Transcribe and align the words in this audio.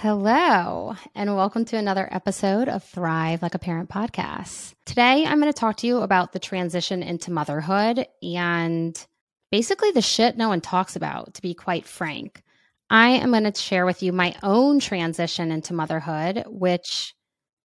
Hello, 0.00 0.94
and 1.16 1.34
welcome 1.34 1.64
to 1.64 1.76
another 1.76 2.08
episode 2.12 2.68
of 2.68 2.84
Thrive 2.84 3.42
Like 3.42 3.56
a 3.56 3.58
Parent 3.58 3.90
podcast. 3.90 4.74
Today, 4.86 5.26
I'm 5.26 5.40
going 5.40 5.52
to 5.52 5.58
talk 5.58 5.78
to 5.78 5.88
you 5.88 5.98
about 5.98 6.32
the 6.32 6.38
transition 6.38 7.02
into 7.02 7.32
motherhood 7.32 8.06
and 8.22 9.06
basically 9.50 9.90
the 9.90 10.00
shit 10.00 10.36
no 10.36 10.50
one 10.50 10.60
talks 10.60 10.94
about, 10.94 11.34
to 11.34 11.42
be 11.42 11.52
quite 11.52 11.84
frank. 11.84 12.44
I 12.88 13.08
am 13.08 13.32
going 13.32 13.42
to 13.42 13.60
share 13.60 13.84
with 13.84 14.04
you 14.04 14.12
my 14.12 14.36
own 14.40 14.78
transition 14.78 15.50
into 15.50 15.74
motherhood, 15.74 16.44
which 16.46 17.12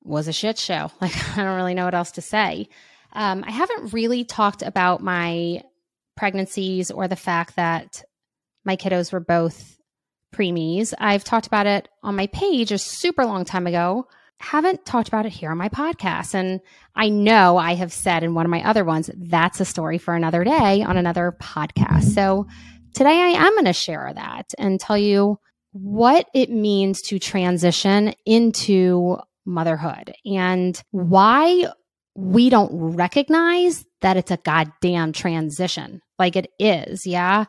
was 0.02 0.30
a 0.30 0.34
shit 0.34 0.58
show. 0.58 0.90
Like, 1.02 1.38
I 1.38 1.44
don't 1.44 1.58
really 1.58 1.74
know 1.74 1.84
what 1.84 1.96
else 1.96 2.12
to 2.12 2.22
say. 2.22 2.70
Um, 3.12 3.44
I 3.46 3.52
haven't 3.52 3.92
really 3.92 4.24
talked 4.24 4.62
about 4.62 5.04
my 5.04 5.64
pregnancies 6.16 6.92
or 6.92 7.10
the 7.10 7.18
fact 7.18 7.58
that 7.58 8.06
my 8.64 8.78
kiddos 8.78 9.12
were 9.12 9.20
both 9.20 9.81
preemies. 10.32 10.94
I've 10.98 11.24
talked 11.24 11.48
about 11.48 11.68
it 11.68 11.88
on 12.04 12.16
my 12.16 12.28
page 12.28 12.72
a 12.72 12.78
super 12.78 13.26
long 13.26 13.46
time 13.46 13.68
ago. 13.68 14.08
Haven't 14.40 14.86
talked 14.86 15.08
about 15.08 15.26
it 15.26 15.32
here 15.32 15.52
on 15.52 15.58
my 15.58 15.70
podcast. 15.70 16.34
And 16.34 16.62
I 16.96 17.10
know 17.10 17.58
I 17.58 17.76
have 17.76 17.94
said 17.94 18.24
in 18.24 18.34
one 18.34 18.46
of 18.46 18.50
my 18.50 18.68
other 18.68 18.84
ones, 18.84 19.10
that's 19.16 19.60
a 19.60 19.66
story 19.66 19.98
for 19.98 20.16
another 20.16 20.44
day 20.44 20.82
on 20.82 20.98
another 20.98 21.36
podcast. 21.40 22.16
So 22.16 22.48
today 22.96 23.22
I 23.22 23.46
am 23.46 23.54
going 23.54 23.66
to 23.66 23.74
share 23.74 24.12
that 24.14 24.52
and 24.58 24.80
tell 24.80 24.98
you 24.98 25.38
what 25.74 26.28
it 26.34 26.50
means 26.50 27.02
to 27.04 27.20
transition 27.20 28.14
into 28.26 29.18
motherhood 29.46 30.14
and 30.26 30.82
why 30.92 31.68
we 32.16 32.50
don't 32.50 32.96
recognize 32.96 33.86
that 34.02 34.18
it's 34.18 34.32
a 34.32 34.38
goddamn 34.38 35.14
transition 35.14 36.02
like 36.20 36.36
it 36.36 36.52
is. 36.60 37.06
Yeah. 37.06 37.46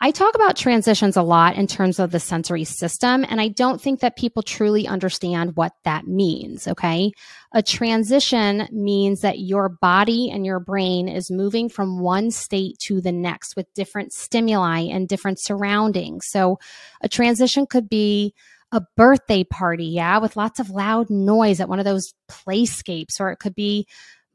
I 0.00 0.12
talk 0.12 0.36
about 0.36 0.56
transitions 0.56 1.16
a 1.16 1.22
lot 1.22 1.56
in 1.56 1.66
terms 1.66 1.98
of 1.98 2.12
the 2.12 2.20
sensory 2.20 2.62
system, 2.62 3.24
and 3.28 3.40
I 3.40 3.48
don't 3.48 3.80
think 3.80 3.98
that 4.00 4.16
people 4.16 4.42
truly 4.42 4.86
understand 4.86 5.56
what 5.56 5.72
that 5.84 6.06
means. 6.06 6.68
Okay. 6.68 7.10
A 7.52 7.62
transition 7.62 8.68
means 8.70 9.22
that 9.22 9.40
your 9.40 9.68
body 9.68 10.30
and 10.30 10.46
your 10.46 10.60
brain 10.60 11.08
is 11.08 11.32
moving 11.32 11.68
from 11.68 11.98
one 11.98 12.30
state 12.30 12.78
to 12.86 13.00
the 13.00 13.10
next 13.10 13.56
with 13.56 13.72
different 13.74 14.12
stimuli 14.12 14.82
and 14.82 15.08
different 15.08 15.40
surroundings. 15.40 16.26
So 16.28 16.58
a 17.00 17.08
transition 17.08 17.66
could 17.66 17.88
be 17.88 18.34
a 18.70 18.82
birthday 18.96 19.44
party, 19.44 19.86
yeah, 19.86 20.18
with 20.18 20.36
lots 20.36 20.60
of 20.60 20.70
loud 20.70 21.10
noise 21.10 21.58
at 21.58 21.68
one 21.68 21.78
of 21.78 21.86
those 21.86 22.12
playscapes, 22.30 23.18
or 23.18 23.30
it 23.30 23.38
could 23.38 23.54
be 23.54 23.86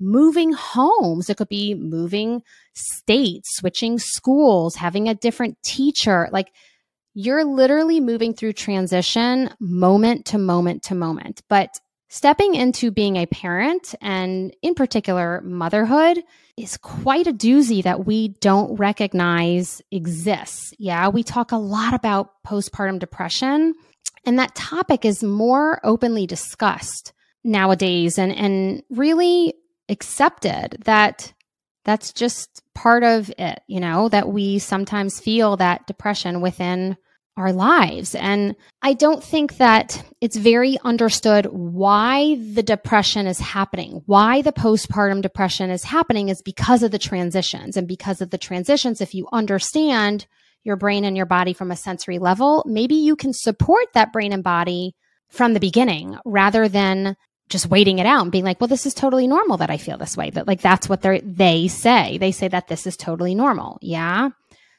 moving 0.04 0.52
homes. 0.52 1.30
It 1.30 1.38
could 1.38 1.50
be 1.50 1.74
moving 1.74 2.44
states, 2.74 3.58
switching 3.58 3.98
schools, 4.00 4.76
having 4.76 5.08
a 5.08 5.16
different 5.16 5.58
teacher. 5.64 6.30
Like 6.32 6.52
you're 7.14 7.46
literally 7.46 8.00
moving 8.00 8.34
through 8.34 8.54
transition 8.54 9.50
moment 9.60 10.26
to 10.28 10.38
moment 10.38 10.84
to 10.84 10.96
moment. 10.96 11.42
But 11.48 11.70
stepping 12.10 12.56
into 12.56 12.92
being 12.92 13.16
a 13.16 13.26
parent 13.26 13.96
and 14.02 14.56
in 14.62 14.76
particular 14.76 15.42
motherhood 15.42 16.20
is 16.58 16.78
quite 16.78 17.26
a 17.26 17.34
doozy 17.34 17.82
that 17.84 18.06
we 18.06 18.30
don't 18.40 18.76
recognize 18.76 19.82
exists. 19.92 20.74
Yeah, 20.78 21.08
we 21.08 21.24
talk 21.24 21.52
a 21.52 21.58
lot 21.58 21.94
about 21.94 22.32
postpartum 22.46 23.00
depression 23.00 23.74
and 24.26 24.40
that 24.40 24.56
topic 24.56 25.06
is 25.06 25.24
more 25.24 25.80
openly 25.84 26.28
discussed 26.28 27.14
nowadays 27.44 28.18
and 28.18 28.32
and 28.32 28.84
really 28.90 29.54
accepted 29.90 30.78
that 30.86 31.34
that's 31.86 32.14
just 32.14 32.62
part 32.74 33.04
of 33.04 33.32
it, 33.38 33.62
you 33.68 33.80
know, 33.80 34.10
that 34.10 34.30
we 34.30 34.60
sometimes 34.60 35.20
feel 35.20 35.58
that 35.58 35.86
depression 35.86 36.42
within 36.42 36.98
our 37.36 37.52
lives. 37.52 38.14
And 38.16 38.56
I 38.82 38.94
don't 38.94 39.24
think 39.24 39.58
that 39.58 40.04
it's 40.22 40.38
very 40.38 40.78
understood 40.84 41.48
why 41.48 42.36
the 42.36 42.64
depression 42.64 43.26
is 43.26 43.40
happening. 43.40 44.04
Why 44.06 44.42
the 44.42 44.54
postpartum 44.54 45.22
depression 45.22 45.72
is 45.72 45.84
happening 45.84 46.30
is 46.30 46.42
because 46.42 46.84
of 46.84 46.92
the 46.92 47.00
transitions. 47.00 47.76
And 47.76 47.88
because 47.88 48.22
of 48.22 48.30
the 48.30 48.38
transitions, 48.38 49.02
if 49.02 49.16
you 49.16 49.28
understand 49.34 50.28
your 50.64 50.76
brain 50.76 51.04
and 51.04 51.18
your 51.18 51.26
body 51.26 51.54
from 51.54 51.72
a 51.72 51.76
sensory 51.76 52.20
level, 52.20 52.64
maybe 52.68 52.96
you 52.96 53.16
can 53.16 53.34
support 53.34 53.86
that 53.94 54.14
brain 54.14 54.32
and 54.32 54.44
body 54.44 54.96
from 55.30 55.54
the 55.54 55.60
beginning 55.60 56.16
rather 56.26 56.70
than 56.70 57.18
just 57.54 57.70
waiting 57.70 58.00
it 58.00 58.06
out 58.06 58.24
and 58.24 58.32
being 58.32 58.44
like, 58.44 58.60
well, 58.60 58.68
this 58.68 58.86
is 58.86 58.94
totally 58.94 59.28
normal 59.28 59.58
that 59.58 59.70
I 59.70 59.78
feel 59.78 59.98
this 59.98 60.18
way. 60.18 60.30
That 60.32 60.48
like 60.48 60.60
that's 60.60 60.90
what 60.90 61.02
they 61.02 61.22
they 61.22 61.70
say. 61.70 62.18
They 62.18 62.34
say 62.34 62.50
that 62.50 62.68
this 62.68 62.86
is 62.86 62.98
totally 62.98 63.34
normal. 63.34 63.78
Yeah. 63.82 64.32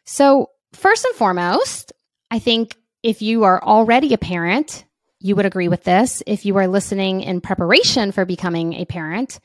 So 0.04 0.50
first 0.74 1.06
and 1.06 1.14
foremost, 1.14 1.92
I 2.30 2.38
think 2.38 2.76
if 3.02 3.22
you 3.22 3.44
are 3.44 3.62
already 3.62 4.12
a 4.12 4.18
parent, 4.18 4.84
you 5.20 5.36
would 5.36 5.46
agree 5.46 5.68
with 5.68 5.84
this. 5.84 6.22
If 6.26 6.44
you 6.44 6.58
are 6.58 6.66
listening 6.66 7.22
in 7.22 7.40
preparation 7.40 8.12
for 8.12 8.26
becoming 8.26 8.74
a 8.74 8.84
parent, 8.84 9.40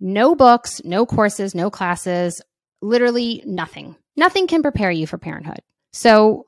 no 0.00 0.34
books, 0.34 0.80
no 0.84 1.04
courses, 1.04 1.54
no 1.54 1.70
classes, 1.70 2.40
literally 2.80 3.42
nothing. 3.44 3.96
Nothing 4.16 4.46
can 4.46 4.62
prepare 4.62 4.90
you 4.90 5.06
for 5.06 5.18
parenthood. 5.18 5.60
So 5.92 6.46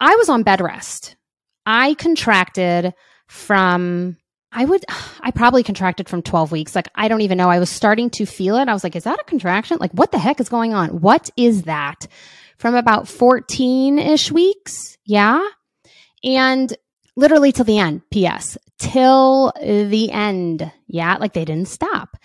I 0.00 0.16
was 0.16 0.28
on 0.28 0.42
bed 0.42 0.60
rest. 0.60 1.16
I 1.66 1.94
contracted 1.94 2.94
from 3.28 4.16
I 4.52 4.64
would, 4.64 4.84
I 5.20 5.30
probably 5.30 5.62
contracted 5.62 6.08
from 6.08 6.22
12 6.22 6.52
weeks. 6.52 6.74
Like, 6.74 6.88
I 6.94 7.08
don't 7.08 7.20
even 7.22 7.38
know. 7.38 7.50
I 7.50 7.58
was 7.58 7.70
starting 7.70 8.10
to 8.10 8.26
feel 8.26 8.56
it. 8.56 8.68
I 8.68 8.72
was 8.72 8.84
like, 8.84 8.96
is 8.96 9.04
that 9.04 9.20
a 9.20 9.24
contraction? 9.24 9.78
Like, 9.80 9.92
what 9.92 10.12
the 10.12 10.18
heck 10.18 10.40
is 10.40 10.48
going 10.48 10.74
on? 10.74 11.00
What 11.00 11.30
is 11.36 11.62
that? 11.62 12.06
From 12.56 12.74
about 12.74 13.08
14 13.08 13.98
ish 13.98 14.30
weeks. 14.30 14.98
Yeah. 15.04 15.42
And 16.22 16.76
literally 17.16 17.52
till 17.52 17.64
the 17.64 17.78
end. 17.78 18.02
P.S. 18.10 18.58
Till 18.78 19.52
the 19.60 20.10
end. 20.10 20.70
Yeah. 20.86 21.16
Like 21.16 21.32
they 21.32 21.44
didn't 21.44 21.68
stop. 21.68 22.16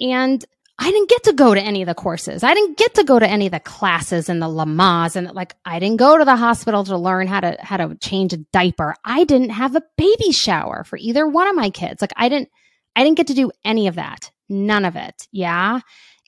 And 0.00 0.44
I 0.80 0.90
didn't 0.90 1.08
get 1.08 1.24
to 1.24 1.32
go 1.32 1.54
to 1.54 1.60
any 1.60 1.82
of 1.82 1.88
the 1.88 1.94
courses. 1.94 2.44
I 2.44 2.54
didn't 2.54 2.78
get 2.78 2.94
to 2.94 3.04
go 3.04 3.18
to 3.18 3.28
any 3.28 3.46
of 3.46 3.52
the 3.52 3.58
classes 3.58 4.28
and 4.28 4.40
the 4.40 4.46
Lamaze 4.46 5.16
and 5.16 5.32
like 5.32 5.56
I 5.64 5.80
didn't 5.80 5.96
go 5.96 6.16
to 6.16 6.24
the 6.24 6.36
hospital 6.36 6.84
to 6.84 6.96
learn 6.96 7.26
how 7.26 7.40
to 7.40 7.56
how 7.60 7.78
to 7.78 7.96
change 7.96 8.32
a 8.32 8.38
diaper. 8.52 8.94
I 9.04 9.24
didn't 9.24 9.50
have 9.50 9.74
a 9.74 9.82
baby 9.96 10.30
shower 10.30 10.84
for 10.84 10.96
either 10.96 11.26
one 11.26 11.48
of 11.48 11.56
my 11.56 11.70
kids. 11.70 12.00
Like 12.00 12.12
I 12.16 12.28
didn't 12.28 12.50
I 12.94 13.02
didn't 13.02 13.16
get 13.16 13.26
to 13.28 13.34
do 13.34 13.50
any 13.64 13.88
of 13.88 13.96
that. 13.96 14.30
None 14.48 14.84
of 14.84 14.94
it. 14.94 15.26
Yeah. 15.32 15.80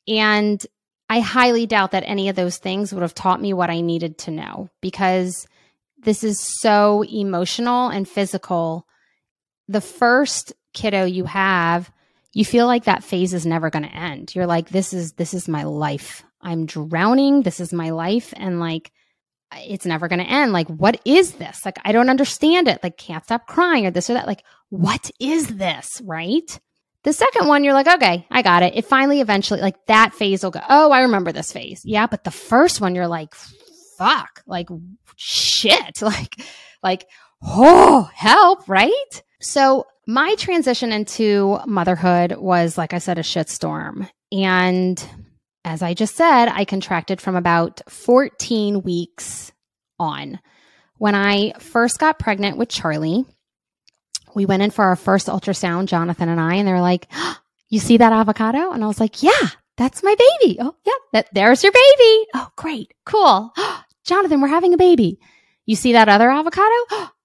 And 0.09 0.65
I 1.09 1.21
highly 1.21 1.67
doubt 1.67 1.93
that 1.93 2.05
any 2.07 2.29
of 2.29 2.37
those 2.37 2.59
things 2.59 2.93
would 2.93 3.03
have 3.03 3.15
taught 3.15 3.41
me 3.41 3.53
what 3.53 3.71
I 3.71 3.81
needed 3.81 4.19
to 4.19 4.31
know 4.33 4.69
because 4.81 5.47
this 5.99 6.25
is 6.25 6.41
so 6.61 7.05
emotional 7.05 7.89
and 7.89 8.09
physical. 8.09 8.87
The 9.69 9.81
first 9.81 10.53
kiddo 10.73 11.05
you 11.05 11.25
have 11.25 11.91
you 12.33 12.45
feel 12.45 12.67
like 12.67 12.85
that 12.85 13.05
phase 13.05 13.35
is 13.35 13.47
never 13.47 13.71
going 13.71 13.83
to 13.85 13.95
end. 13.95 14.35
You're 14.35 14.47
like, 14.47 14.69
this 14.69 14.93
is, 14.93 15.13
this 15.13 15.35
is 15.35 15.49
my 15.49 15.65
life. 15.65 16.23
I'm 16.41 16.67
drowning. 16.67 17.43
This 17.43 17.61
is 17.61 17.73
my 17.73 17.91
life. 17.91 18.33
And 18.37 18.61
like, 18.61 18.93
it's 19.53 19.87
never 19.87 20.09
going 20.09 20.21
to 20.21 20.31
end. 20.31 20.53
Like, 20.53 20.69
what 20.69 21.01
is 21.05 21.33
this? 21.33 21.65
Like, 21.65 21.79
I 21.85 21.93
don't 21.93 22.11
understand 22.11 22.69
it. 22.69 22.81
Like, 22.83 22.97
can't 22.97 23.25
stop 23.25 23.47
crying 23.47 23.87
or 23.87 23.91
this 23.91 24.09
or 24.09 24.15
that. 24.15 24.27
Like, 24.27 24.45
what 24.69 25.11
is 25.19 25.49
this? 25.49 26.01
Right. 26.05 26.61
The 27.03 27.13
second 27.13 27.49
one, 27.49 27.65
you're 27.65 27.75
like, 27.75 27.89
okay, 27.89 28.27
I 28.31 28.43
got 28.43 28.63
it. 28.63 28.77
It 28.77 28.85
finally, 28.85 29.21
eventually, 29.21 29.61
like 29.61 29.87
that 29.87 30.15
phase 30.15 30.45
will 30.45 30.51
go, 30.51 30.61
oh, 30.69 30.91
I 30.91 31.01
remember 31.01 31.33
this 31.33 31.51
phase. 31.51 31.83
Yeah. 31.85 32.07
But 32.07 32.25
the 32.25 32.31
first 32.31 32.81
one, 32.81 32.95
you're 32.95 33.09
like, 33.09 33.35
fuck, 33.99 34.43
like 34.47 34.69
shit. 35.17 36.03
Like, 36.03 36.37
like, 36.83 37.07
oh, 37.43 38.11
help. 38.15 38.69
Right. 38.69 39.23
So 39.41 39.87
my 40.07 40.35
transition 40.37 40.93
into 40.93 41.59
motherhood 41.67 42.37
was, 42.37 42.77
like 42.77 42.93
I 42.93 42.99
said, 42.99 43.19
a 43.19 43.23
shitstorm. 43.23 44.09
And 44.33 45.03
as 45.65 45.83
I 45.83 45.95
just 45.95 46.17
said, 46.17 46.47
I 46.47 46.65
contracted 46.65 47.21
from 47.21 47.37
about 47.37 47.81
14 47.89 48.83
weeks 48.83 49.53
on. 49.99 50.41
When 50.99 51.15
I 51.15 51.53
first 51.59 51.99
got 51.99 52.19
pregnant 52.19 52.59
with 52.59 52.69
Charlie, 52.69 53.25
we 54.35 54.47
went 54.47 54.63
in 54.63 54.71
for 54.71 54.85
our 54.85 54.97
first 54.97 55.29
ultrasound, 55.29 55.87
Jonathan 55.87 56.29
and 56.29 56.41
I, 56.41 56.57
and 56.57 56.69
they 56.69 56.73
were 56.73 56.81
like, 56.81 57.07
oh, 57.13 57.37
You 57.69 57.79
see 57.79 57.97
that 57.97 58.13
avocado? 58.13 58.73
And 58.73 58.85
I 58.85 58.87
was 58.87 59.01
like, 59.01 59.23
Yeah, 59.23 59.49
that's 59.77 60.03
my 60.03 60.15
baby. 60.15 60.59
Oh, 60.61 60.75
yeah, 60.85 60.93
that, 61.13 61.29
there's 61.33 61.63
your 61.63 61.73
baby. 61.73 62.27
Oh, 62.35 62.49
great. 62.57 62.93
Cool. 63.07 63.53
Jonathan, 64.05 64.41
we're 64.41 64.49
having 64.49 64.75
a 64.75 64.79
baby. 64.79 65.19
You 65.67 65.77
see 65.77 65.93
that 65.93 66.09
other 66.09 66.31
avocado? 66.31 66.75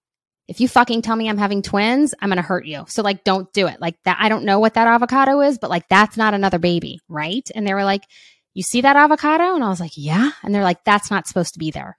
if 0.48 0.60
you 0.60 0.68
fucking 0.68 1.02
tell 1.02 1.16
me 1.16 1.28
I'm 1.28 1.38
having 1.38 1.62
twins, 1.62 2.14
I'm 2.20 2.30
going 2.30 2.38
to 2.38 2.44
hurt 2.44 2.66
you. 2.66 2.86
So 2.88 3.02
like, 3.02 3.24
don't 3.24 3.52
do 3.54 3.68
it. 3.68 3.82
Like 3.82 3.96
that. 4.04 4.18
I 4.20 4.30
don't 4.30 4.46
know 4.46 4.60
what 4.60 4.76
that 4.76 4.88
avocado 4.88 5.42
is, 5.42 5.58
but 5.58 5.70
like, 5.70 5.88
that's 5.90 6.18
not 6.18 6.34
another 6.34 6.60
baby. 6.60 7.00
Right. 7.10 7.50
And 7.56 7.68
they 7.68 7.74
were 7.74 7.84
like, 7.84 8.04
you 8.54 8.64
see 8.64 8.82
that 8.82 8.96
avocado? 8.96 9.56
And 9.56 9.64
I 9.64 9.70
was 9.70 9.80
like, 9.80 9.94
yeah. 9.96 10.32
And 10.44 10.54
they're 10.54 10.64
like, 10.64 10.84
that's 10.84 11.12
not 11.12 11.28
supposed 11.28 11.54
to 11.54 11.60
be 11.60 11.72
there. 11.72 11.98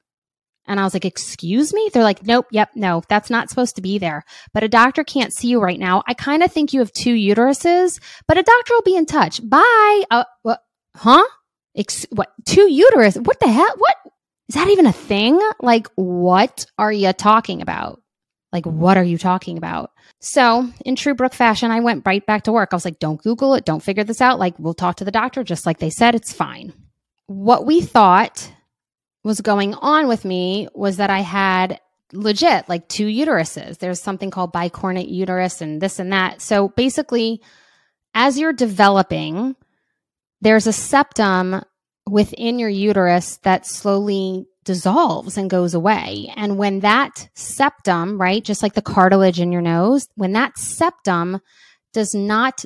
And 0.68 0.80
I 0.80 0.84
was 0.84 0.94
like, 0.94 1.04
excuse 1.04 1.72
me? 1.72 1.90
They're 1.92 2.02
like, 2.02 2.26
nope, 2.26 2.46
yep, 2.50 2.70
no, 2.74 3.02
that's 3.08 3.30
not 3.30 3.48
supposed 3.48 3.76
to 3.76 3.82
be 3.82 3.98
there. 3.98 4.24
But 4.52 4.64
a 4.64 4.68
doctor 4.68 5.04
can't 5.04 5.32
see 5.32 5.48
you 5.48 5.60
right 5.60 5.78
now. 5.78 6.02
I 6.08 6.14
kind 6.14 6.42
of 6.42 6.52
think 6.52 6.72
you 6.72 6.80
have 6.80 6.92
two 6.92 7.14
uteruses, 7.14 8.00
but 8.26 8.38
a 8.38 8.42
doctor 8.42 8.74
will 8.74 8.82
be 8.82 8.96
in 8.96 9.06
touch. 9.06 9.40
Bye. 9.48 10.04
Uh, 10.10 10.24
what? 10.42 10.60
Huh? 10.96 11.24
Ex- 11.76 12.06
what? 12.10 12.32
Two 12.46 12.72
uterus? 12.72 13.16
What 13.16 13.38
the 13.38 13.48
hell? 13.48 13.74
What? 13.76 13.96
Is 14.48 14.54
that 14.54 14.68
even 14.68 14.86
a 14.86 14.92
thing? 14.92 15.40
Like, 15.60 15.88
what 15.94 16.66
are 16.78 16.92
you 16.92 17.12
talking 17.12 17.62
about? 17.62 18.00
Like, 18.52 18.64
what 18.64 18.96
are 18.96 19.04
you 19.04 19.18
talking 19.18 19.58
about? 19.58 19.90
So, 20.20 20.70
in 20.84 20.96
true 20.96 21.14
Brooke 21.14 21.34
fashion, 21.34 21.70
I 21.70 21.80
went 21.80 22.06
right 22.06 22.24
back 22.24 22.44
to 22.44 22.52
work. 22.52 22.70
I 22.72 22.76
was 22.76 22.84
like, 22.84 22.98
don't 22.98 23.22
Google 23.22 23.54
it. 23.54 23.64
Don't 23.64 23.82
figure 23.82 24.04
this 24.04 24.20
out. 24.20 24.38
Like, 24.38 24.58
we'll 24.58 24.74
talk 24.74 24.96
to 24.96 25.04
the 25.04 25.10
doctor. 25.10 25.44
Just 25.44 25.66
like 25.66 25.78
they 25.78 25.90
said, 25.90 26.14
it's 26.14 26.32
fine. 26.32 26.72
What 27.26 27.66
we 27.66 27.80
thought 27.80 28.50
was 29.24 29.40
going 29.40 29.74
on 29.74 30.06
with 30.06 30.24
me 30.24 30.68
was 30.74 30.98
that 30.98 31.10
I 31.10 31.20
had 31.20 31.80
legit 32.12 32.68
like 32.68 32.88
two 32.88 33.06
uteruses. 33.06 33.78
There's 33.78 34.00
something 34.00 34.30
called 34.30 34.52
bicornuate 34.52 35.10
uterus 35.10 35.60
and 35.60 35.80
this 35.80 35.98
and 35.98 36.12
that. 36.12 36.40
So, 36.40 36.68
basically, 36.68 37.42
as 38.14 38.38
you're 38.38 38.52
developing, 38.52 39.56
there's 40.40 40.66
a 40.66 40.72
septum 40.72 41.62
within 42.08 42.58
your 42.58 42.68
uterus 42.68 43.38
that 43.38 43.66
slowly 43.66 44.46
dissolves 44.66 45.38
and 45.38 45.48
goes 45.48 45.72
away. 45.72 46.30
And 46.36 46.58
when 46.58 46.80
that 46.80 47.30
septum, 47.34 48.20
right, 48.20 48.44
just 48.44 48.62
like 48.62 48.74
the 48.74 48.82
cartilage 48.82 49.40
in 49.40 49.52
your 49.52 49.62
nose, 49.62 50.08
when 50.16 50.32
that 50.32 50.58
septum 50.58 51.40
does 51.94 52.14
not 52.14 52.64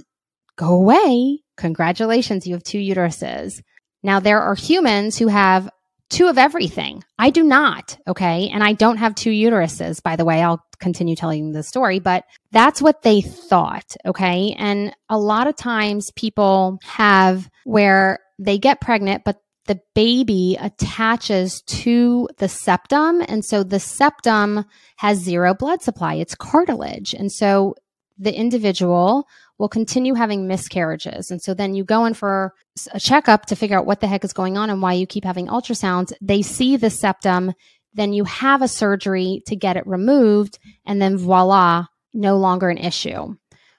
go 0.56 0.73
away, 0.73 1.43
congratulations, 1.56 2.47
you 2.47 2.55
have 2.55 2.64
two 2.64 2.79
uteruses. 2.79 3.62
Now, 4.02 4.19
there 4.19 4.43
are 4.43 4.55
humans 4.56 5.19
who 5.19 5.29
have 5.29 5.70
two 6.08 6.26
of 6.26 6.38
everything. 6.38 7.05
I 7.19 7.31
do 7.31 7.44
not, 7.44 7.97
okay? 8.08 8.49
And 8.49 8.64
I 8.64 8.73
don't 8.73 8.97
have 8.97 9.14
two 9.14 9.31
uteruses, 9.31 10.02
by 10.02 10.17
the 10.17 10.25
way. 10.25 10.43
I'll 10.43 10.64
continue 10.81 11.14
telling 11.14 11.52
the 11.52 11.62
story, 11.62 12.00
but 12.00 12.25
that's 12.50 12.82
what 12.82 13.02
they 13.02 13.20
thought, 13.20 13.94
okay? 14.05 14.56
And 14.58 14.93
a 15.08 15.19
lot 15.19 15.47
of 15.47 15.55
times 15.55 16.11
people 16.17 16.79
have 16.82 17.49
where 17.64 18.19
they 18.38 18.58
get 18.58 18.81
pregnant, 18.81 19.23
but 19.25 19.37
the 19.70 19.81
baby 19.94 20.58
attaches 20.61 21.62
to 21.62 22.28
the 22.38 22.49
septum. 22.49 23.22
And 23.28 23.44
so 23.44 23.62
the 23.62 23.78
septum 23.78 24.64
has 24.96 25.19
zero 25.19 25.55
blood 25.55 25.81
supply, 25.81 26.14
it's 26.14 26.34
cartilage. 26.34 27.14
And 27.14 27.31
so 27.31 27.76
the 28.19 28.34
individual 28.34 29.28
will 29.58 29.69
continue 29.69 30.14
having 30.14 30.49
miscarriages. 30.49 31.31
And 31.31 31.40
so 31.40 31.55
then 31.55 31.76
you 31.76 31.84
go 31.84 32.05
in 32.05 32.14
for 32.14 32.52
a 32.93 32.99
checkup 32.99 33.46
to 33.46 33.55
figure 33.55 33.78
out 33.78 33.87
what 33.87 34.00
the 34.00 34.08
heck 34.08 34.25
is 34.25 34.32
going 34.32 34.58
on 34.58 34.70
and 34.70 34.82
why 34.82 34.94
you 34.94 35.06
keep 35.06 35.25
having 35.25 35.46
ultrasounds. 35.46 36.12
They 36.20 36.43
see 36.43 36.76
the 36.76 36.90
septum, 36.90 37.52
then 37.94 38.12
you 38.12 38.25
have 38.25 38.62
a 38.62 38.69
surgery 38.69 39.44
to 39.46 39.55
get 39.55 39.76
it 39.76 39.87
removed, 39.87 40.58
and 40.84 41.00
then 41.00 41.16
voila, 41.16 41.87
no 42.12 42.38
longer 42.38 42.70
an 42.70 42.78
issue. 42.78 43.37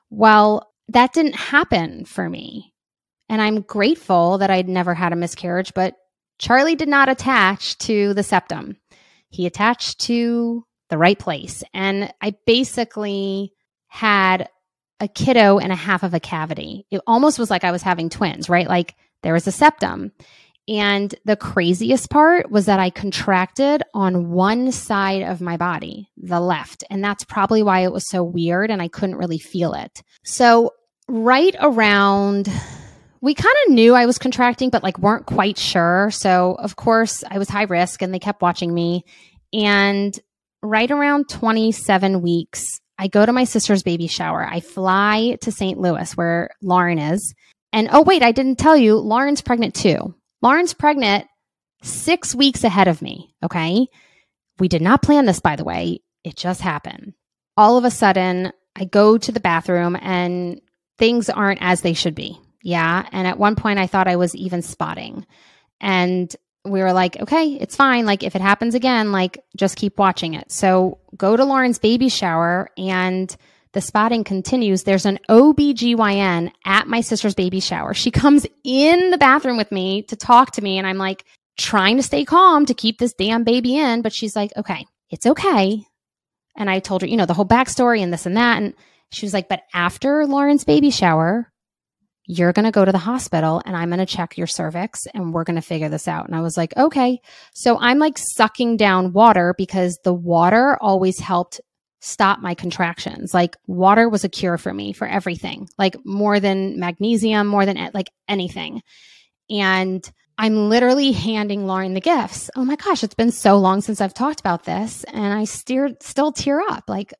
Well, 0.10 0.72
that 0.88 1.12
didn't 1.12 1.36
happen 1.36 2.06
for 2.06 2.30
me. 2.30 2.71
And 3.32 3.42
I'm 3.42 3.62
grateful 3.62 4.40
that 4.40 4.52
I'd 4.52 4.68
never 4.68 4.94
had 4.94 5.14
a 5.14 5.16
miscarriage, 5.16 5.74
but 5.74 5.96
Charlie 6.38 6.76
did 6.76 6.90
not 6.90 7.08
attach 7.08 7.78
to 7.78 8.14
the 8.14 8.24
septum. 8.24 8.76
He 9.30 9.46
attached 9.46 10.02
to 10.02 10.66
the 10.90 10.98
right 10.98 11.18
place. 11.18 11.64
And 11.74 12.14
I 12.22 12.36
basically 12.46 13.54
had 13.88 14.50
a 15.00 15.08
kiddo 15.08 15.60
and 15.60 15.72
a 15.72 15.78
half 15.78 16.04
of 16.04 16.14
a 16.14 16.20
cavity. 16.20 16.86
It 16.92 17.00
almost 17.08 17.40
was 17.40 17.50
like 17.50 17.64
I 17.64 17.72
was 17.72 17.82
having 17.82 18.10
twins, 18.10 18.50
right? 18.50 18.68
Like 18.68 18.96
there 19.24 19.34
was 19.34 19.48
a 19.48 19.52
septum. 19.52 20.12
And 20.68 21.16
the 21.24 21.38
craziest 21.38 22.10
part 22.10 22.52
was 22.52 22.66
that 22.66 22.82
I 22.82 22.90
contracted 22.90 23.82
on 23.94 24.32
one 24.32 24.74
side 24.74 25.22
of 25.22 25.40
my 25.40 25.56
body, 25.56 26.10
the 26.18 26.42
left. 26.42 26.84
And 26.90 27.02
that's 27.02 27.24
probably 27.24 27.64
why 27.64 27.80
it 27.86 27.94
was 27.94 28.10
so 28.10 28.26
weird 28.26 28.70
and 28.70 28.82
I 28.82 28.90
couldn't 28.90 29.16
really 29.16 29.40
feel 29.40 29.74
it. 29.74 30.04
So, 30.26 30.72
right 31.08 31.56
around 31.62 32.50
we 33.22 33.36
kind 33.36 33.56
of 33.66 33.74
knew 33.74 33.94
I 33.94 34.08
was 34.08 34.18
contracting, 34.18 34.70
but 34.70 34.84
like 34.84 34.98
weren't 34.98 35.28
quite 35.28 35.58
sure. 35.58 36.10
So, 36.12 36.56
of 36.60 36.76
course, 36.76 37.24
I 37.30 37.38
was 37.38 37.50
high 37.50 37.64
risk 37.64 38.02
and 38.02 38.14
they 38.14 38.20
kept 38.20 38.42
watching 38.42 38.74
me. 38.74 39.06
And 39.54 40.18
right 40.64 40.90
around 40.90 41.30
27 41.30 42.22
weeks, 42.22 42.80
I 42.98 43.08
go 43.08 43.26
to 43.26 43.34
my 43.34 43.44
sister's 43.44 43.84
baby 43.84 44.08
shower. 44.08 44.48
I 44.48 44.60
fly 44.60 45.38
to 45.42 45.52
St. 45.52 45.80
Louis 45.80 46.16
where 46.18 46.50
Lauren 46.62 47.00
is. 47.00 47.34
And 47.74 47.90
oh, 47.92 48.02
wait, 48.02 48.24
I 48.24 48.32
didn't 48.32 48.58
tell 48.58 48.76
you, 48.76 48.96
Lauren's 48.98 49.42
pregnant 49.42 49.76
too. 49.76 50.16
Lauren's 50.42 50.74
pregnant 50.74 51.28
six 51.84 52.34
weeks 52.36 52.64
ahead 52.64 52.88
of 52.88 53.02
me. 53.02 53.34
Okay. 53.44 53.88
We 54.60 54.68
did 54.68 54.82
not 54.82 55.02
plan 55.02 55.26
this, 55.26 55.40
by 55.40 55.56
the 55.56 55.64
way. 55.64 56.00
It 56.24 56.36
just 56.36 56.62
happened. 56.62 57.14
All 57.56 57.78
of 57.78 57.86
a 57.86 57.92
sudden, 57.92 58.52
I 58.76 58.86
go 58.86 59.18
to 59.18 59.32
the 59.32 59.40
bathroom 59.40 59.98
and 60.00 60.62
things 60.98 61.30
aren't 61.30 61.62
as 61.62 61.82
they 61.82 61.94
should 61.94 62.16
be. 62.16 62.40
Yeah. 62.64 63.08
And 63.12 63.28
at 63.28 63.40
one 63.40 63.56
point, 63.56 63.80
I 63.80 63.88
thought 63.88 64.08
I 64.08 64.16
was 64.16 64.36
even 64.36 64.62
spotting. 64.62 65.26
And 65.80 66.34
we 66.64 66.82
were 66.82 66.94
like, 66.94 67.20
okay, 67.20 67.58
it's 67.60 67.76
fine. 67.76 68.06
Like, 68.06 68.24
if 68.24 68.36
it 68.36 68.42
happens 68.42 68.76
again, 68.76 69.12
like, 69.12 69.44
just 69.56 69.78
keep 69.78 69.98
watching 69.98 70.36
it. 70.36 70.52
So 70.52 71.00
go 71.18 71.36
to 71.36 71.44
Lauren's 71.44 71.80
baby 71.80 72.10
shower 72.10 72.70
and 72.78 73.36
the 73.74 73.82
spotting 73.82 74.24
continues. 74.24 74.84
There's 74.84 75.06
an 75.06 75.18
OBGYN 75.30 76.52
at 76.66 76.88
my 76.88 77.02
sister's 77.02 77.34
baby 77.34 77.62
shower. 77.62 77.94
She 77.94 78.12
comes 78.12 78.46
in 78.64 79.12
the 79.12 79.18
bathroom 79.18 79.58
with 79.58 79.72
me 79.72 80.04
to 80.04 80.16
talk 80.16 80.52
to 80.52 80.62
me. 80.62 80.78
And 80.78 80.86
I'm 80.86 80.98
like, 80.98 81.26
trying 81.58 81.98
to 81.98 82.04
stay 82.04 82.26
calm 82.26 82.66
to 82.66 82.74
keep 82.74 82.98
this 82.98 83.14
damn 83.14 83.44
baby 83.44 83.78
in. 83.78 84.02
But 84.02 84.14
she's 84.14 84.36
like, 84.36 84.52
okay, 84.58 84.86
it's 85.10 85.26
okay. 85.26 85.84
And 86.56 86.70
I 86.70 86.80
told 86.80 87.02
her, 87.02 87.08
you 87.08 87.18
know, 87.18 87.26
the 87.26 87.34
whole 87.34 87.46
backstory 87.46 88.02
and 88.02 88.12
this 88.12 88.26
and 88.26 88.38
that. 88.38 88.58
And 88.58 88.74
she 89.12 89.26
was 89.26 89.34
like, 89.34 89.50
but 89.50 89.64
after 89.74 90.26
Lauren's 90.26 90.64
baby 90.64 90.92
shower, 90.92 91.51
you're 92.32 92.54
going 92.54 92.66
to 92.66 92.72
go 92.72 92.86
to 92.86 92.94
the 92.94 92.98
hospital 92.98 93.62
and 93.66 93.76
I'm 93.76 93.90
going 93.90 94.00
to 94.00 94.06
check 94.06 94.38
your 94.38 94.48
cervix 94.48 95.06
and 95.14 95.34
we're 95.34 95.44
going 95.44 95.58
to 95.58 95.62
figure 95.62 95.90
this 95.90 96.08
out. 96.08 96.28
And 96.28 96.36
I 96.36 96.40
was 96.40 96.56
like, 96.56 96.76
okay. 96.78 97.20
So 97.54 97.78
I'm 97.78 98.00
like 98.00 98.18
sucking 98.18 98.78
down 98.78 99.12
water 99.12 99.54
because 99.58 100.00
the 100.06 100.14
water 100.14 100.78
always 100.80 101.20
helped 101.20 101.60
stop 102.00 102.40
my 102.40 102.56
contractions. 102.56 103.34
Like 103.34 103.58
water 103.68 104.08
was 104.08 104.24
a 104.24 104.30
cure 104.30 104.58
for 104.58 104.74
me 104.74 104.94
for 104.94 105.06
everything, 105.06 105.68
like 105.78 105.98
more 106.06 106.40
than 106.40 106.80
magnesium, 106.80 107.48
more 107.48 107.66
than 107.66 107.92
like 107.94 108.10
anything. 108.30 108.82
And 109.50 110.10
I'm 110.38 110.70
literally 110.70 111.12
handing 111.12 111.68
Lauren 111.68 111.94
the 111.94 112.00
gifts. 112.00 112.50
Oh 112.56 112.64
my 112.64 112.78
gosh, 112.78 113.04
it's 113.04 113.14
been 113.14 113.32
so 113.32 113.58
long 113.58 113.82
since 113.82 114.00
I've 114.00 114.14
talked 114.14 114.40
about 114.40 114.64
this. 114.64 115.04
And 115.04 115.34
I 115.34 115.44
steered, 115.44 116.02
still 116.02 116.32
tear 116.32 116.62
up. 116.62 116.86
Like 116.88 117.14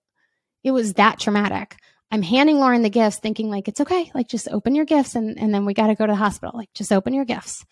it 0.64 0.72
was 0.72 0.94
that 0.94 1.20
traumatic. 1.20 1.76
I'm 2.12 2.22
handing 2.22 2.58
Lauren 2.58 2.82
the 2.82 2.90
gifts 2.90 3.20
thinking 3.20 3.50
like, 3.50 3.68
it's 3.68 3.82
okay. 3.82 4.12
Like 4.14 4.28
just 4.28 4.50
open 4.50 4.76
your 4.76 4.86
gifts 4.86 5.16
and, 5.16 5.40
and 5.40 5.54
then 5.54 5.66
we 5.66 5.74
got 5.74 5.88
to 5.88 5.96
go 5.96 6.06
to 6.06 6.12
the 6.12 6.18
hospital. 6.18 6.58
Like 6.58 6.74
just 6.74 6.92
open 6.92 7.14
your 7.14 7.26
gifts. 7.26 7.66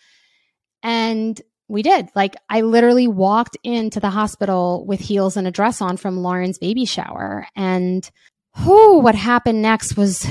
And 0.81 1.39
we 1.67 1.81
did. 1.83 2.09
Like 2.15 2.35
I 2.49 2.61
literally 2.61 3.07
walked 3.07 3.57
into 3.63 3.99
the 3.99 4.09
hospital 4.09 4.85
with 4.85 5.01
heels 5.01 5.37
and 5.37 5.47
a 5.47 5.51
dress 5.51 5.81
on 5.81 5.97
from 5.97 6.17
Lauren's 6.17 6.57
baby 6.57 6.85
shower. 6.85 7.47
And 7.55 8.09
who 8.55 8.99
what 8.99 9.15
happened 9.15 9.61
next 9.61 9.97
was 9.97 10.25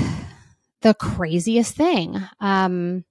the 0.81 0.93
craziest 0.93 1.75
thing. 1.75 2.19
Um, 2.39 3.05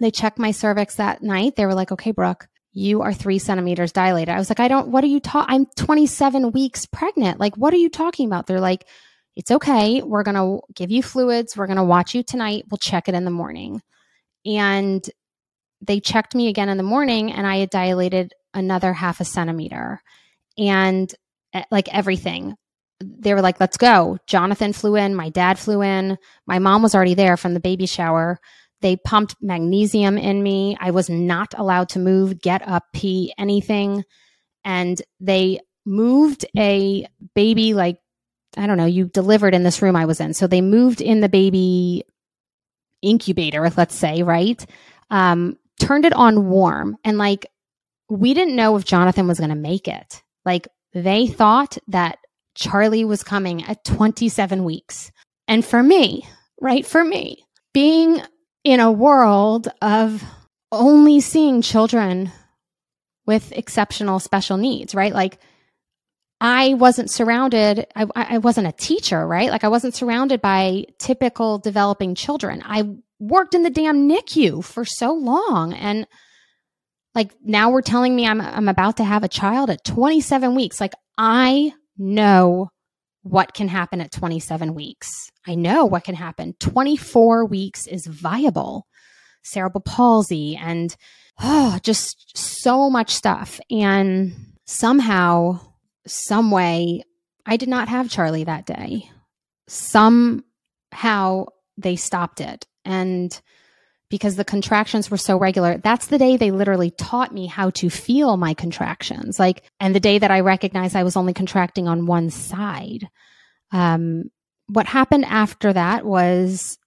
they 0.00 0.10
checked 0.10 0.38
my 0.38 0.50
cervix 0.50 0.96
that 0.96 1.22
night. 1.22 1.56
They 1.56 1.66
were 1.66 1.74
like, 1.74 1.92
okay, 1.92 2.10
Brooke, 2.10 2.48
you 2.72 3.02
are 3.02 3.14
three 3.14 3.38
centimeters 3.38 3.92
dilated. 3.92 4.34
I 4.34 4.38
was 4.38 4.50
like, 4.50 4.60
I 4.60 4.68
don't, 4.68 4.88
what 4.88 5.04
are 5.04 5.08
you 5.08 5.20
talking? 5.20 5.54
I'm 5.54 5.66
27 5.76 6.50
weeks 6.50 6.86
pregnant. 6.86 7.38
Like, 7.38 7.56
what 7.56 7.72
are 7.72 7.78
you 7.78 7.88
talking 7.88 8.26
about? 8.26 8.46
They're 8.46 8.60
like, 8.60 8.84
it's 9.36 9.50
okay. 9.50 10.02
We're 10.02 10.22
going 10.22 10.36
to 10.36 10.60
give 10.74 10.90
you 10.90 11.02
fluids. 11.02 11.56
We're 11.56 11.66
going 11.66 11.76
to 11.76 11.84
watch 11.84 12.14
you 12.14 12.22
tonight. 12.22 12.64
We'll 12.70 12.78
check 12.78 13.08
it 13.08 13.14
in 13.14 13.24
the 13.24 13.30
morning. 13.30 13.82
And 14.46 15.04
they 15.80 16.00
checked 16.00 16.34
me 16.34 16.48
again 16.48 16.68
in 16.68 16.76
the 16.76 16.82
morning 16.82 17.32
and 17.32 17.46
I 17.46 17.58
had 17.58 17.70
dilated 17.70 18.32
another 18.52 18.92
half 18.92 19.20
a 19.20 19.24
centimeter 19.24 20.00
and 20.56 21.12
eh, 21.52 21.64
like 21.70 21.92
everything. 21.92 22.54
They 23.00 23.34
were 23.34 23.42
like, 23.42 23.60
let's 23.60 23.76
go. 23.76 24.18
Jonathan 24.26 24.72
flew 24.72 24.96
in. 24.96 25.14
My 25.14 25.28
dad 25.28 25.58
flew 25.58 25.82
in. 25.82 26.16
My 26.46 26.58
mom 26.58 26.82
was 26.82 26.94
already 26.94 27.14
there 27.14 27.36
from 27.36 27.52
the 27.52 27.60
baby 27.60 27.86
shower. 27.86 28.38
They 28.80 28.96
pumped 28.96 29.36
magnesium 29.40 30.16
in 30.16 30.42
me. 30.42 30.76
I 30.80 30.90
was 30.90 31.10
not 31.10 31.54
allowed 31.56 31.90
to 31.90 31.98
move, 31.98 32.40
get 32.40 32.66
up, 32.66 32.84
pee, 32.94 33.34
anything. 33.36 34.04
And 34.64 35.00
they 35.20 35.60
moved 35.84 36.46
a 36.56 37.06
baby 37.34 37.74
like 37.74 37.96
I 38.56 38.66
don't 38.66 38.76
know, 38.78 38.86
you 38.86 39.06
delivered 39.06 39.54
in 39.54 39.62
this 39.62 39.82
room 39.82 39.96
I 39.96 40.06
was 40.06 40.20
in. 40.20 40.34
So 40.34 40.46
they 40.46 40.60
moved 40.60 41.00
in 41.00 41.20
the 41.20 41.28
baby 41.28 42.04
incubator, 43.02 43.70
let's 43.76 43.94
say, 43.94 44.22
right? 44.22 44.64
Um, 45.10 45.58
turned 45.80 46.04
it 46.04 46.12
on 46.12 46.48
warm. 46.48 46.96
And 47.04 47.18
like, 47.18 47.46
we 48.08 48.34
didn't 48.34 48.56
know 48.56 48.76
if 48.76 48.84
Jonathan 48.84 49.26
was 49.26 49.38
going 49.38 49.50
to 49.50 49.56
make 49.56 49.88
it. 49.88 50.22
Like, 50.44 50.68
they 50.92 51.26
thought 51.26 51.78
that 51.88 52.18
Charlie 52.54 53.04
was 53.04 53.22
coming 53.22 53.64
at 53.64 53.84
27 53.84 54.64
weeks. 54.64 55.10
And 55.48 55.64
for 55.64 55.82
me, 55.82 56.26
right, 56.60 56.86
for 56.86 57.04
me, 57.04 57.44
being 57.72 58.20
in 58.62 58.80
a 58.80 58.92
world 58.92 59.68
of 59.82 60.22
only 60.70 61.20
seeing 61.20 61.62
children 61.62 62.30
with 63.26 63.52
exceptional 63.52 64.20
special 64.20 64.56
needs, 64.56 64.94
right? 64.94 65.12
Like, 65.12 65.38
I 66.40 66.74
wasn't 66.74 67.10
surrounded, 67.10 67.86
I, 67.94 68.06
I 68.14 68.38
wasn't 68.38 68.66
a 68.66 68.72
teacher, 68.72 69.26
right? 69.26 69.50
Like 69.50 69.64
I 69.64 69.68
wasn't 69.68 69.94
surrounded 69.94 70.40
by 70.42 70.84
typical 70.98 71.58
developing 71.58 72.14
children. 72.14 72.62
I 72.64 72.84
worked 73.18 73.54
in 73.54 73.62
the 73.62 73.70
damn 73.70 74.08
NICU 74.08 74.64
for 74.64 74.84
so 74.84 75.12
long. 75.12 75.72
And 75.72 76.06
like 77.14 77.32
now 77.42 77.70
we're 77.70 77.82
telling 77.82 78.14
me 78.14 78.26
I'm, 78.26 78.40
I'm 78.40 78.68
about 78.68 78.96
to 78.98 79.04
have 79.04 79.22
a 79.22 79.28
child 79.28 79.70
at 79.70 79.84
27 79.84 80.54
weeks. 80.54 80.80
Like 80.80 80.94
I 81.16 81.72
know 81.96 82.70
what 83.22 83.54
can 83.54 83.68
happen 83.68 84.00
at 84.00 84.12
27 84.12 84.74
weeks. 84.74 85.30
I 85.46 85.54
know 85.54 85.86
what 85.86 86.04
can 86.04 86.14
happen. 86.14 86.54
24 86.60 87.46
weeks 87.46 87.86
is 87.86 88.06
viable. 88.06 88.86
Cerebral 89.42 89.80
palsy 89.80 90.56
and 90.56 90.94
oh, 91.40 91.78
just 91.82 92.36
so 92.36 92.90
much 92.90 93.14
stuff. 93.14 93.60
And 93.70 94.34
somehow, 94.66 95.60
some 96.06 96.50
way, 96.50 97.02
I 97.46 97.56
did 97.56 97.68
not 97.68 97.88
have 97.88 98.10
Charlie 98.10 98.44
that 98.44 98.66
day. 98.66 99.10
Somehow 99.68 101.46
they 101.76 101.96
stopped 101.96 102.40
it. 102.40 102.66
And 102.84 103.38
because 104.10 104.36
the 104.36 104.44
contractions 104.44 105.10
were 105.10 105.16
so 105.16 105.36
regular, 105.38 105.78
that's 105.78 106.06
the 106.06 106.18
day 106.18 106.36
they 106.36 106.50
literally 106.50 106.90
taught 106.90 107.32
me 107.32 107.46
how 107.46 107.70
to 107.70 107.90
feel 107.90 108.36
my 108.36 108.54
contractions. 108.54 109.38
Like, 109.38 109.64
and 109.80 109.94
the 109.94 110.00
day 110.00 110.18
that 110.18 110.30
I 110.30 110.40
recognized 110.40 110.94
I 110.94 111.02
was 111.02 111.16
only 111.16 111.32
contracting 111.32 111.88
on 111.88 112.06
one 112.06 112.30
side. 112.30 113.08
Um, 113.72 114.30
what 114.68 114.86
happened 114.86 115.24
after 115.24 115.72
that 115.72 116.04
was 116.04 116.78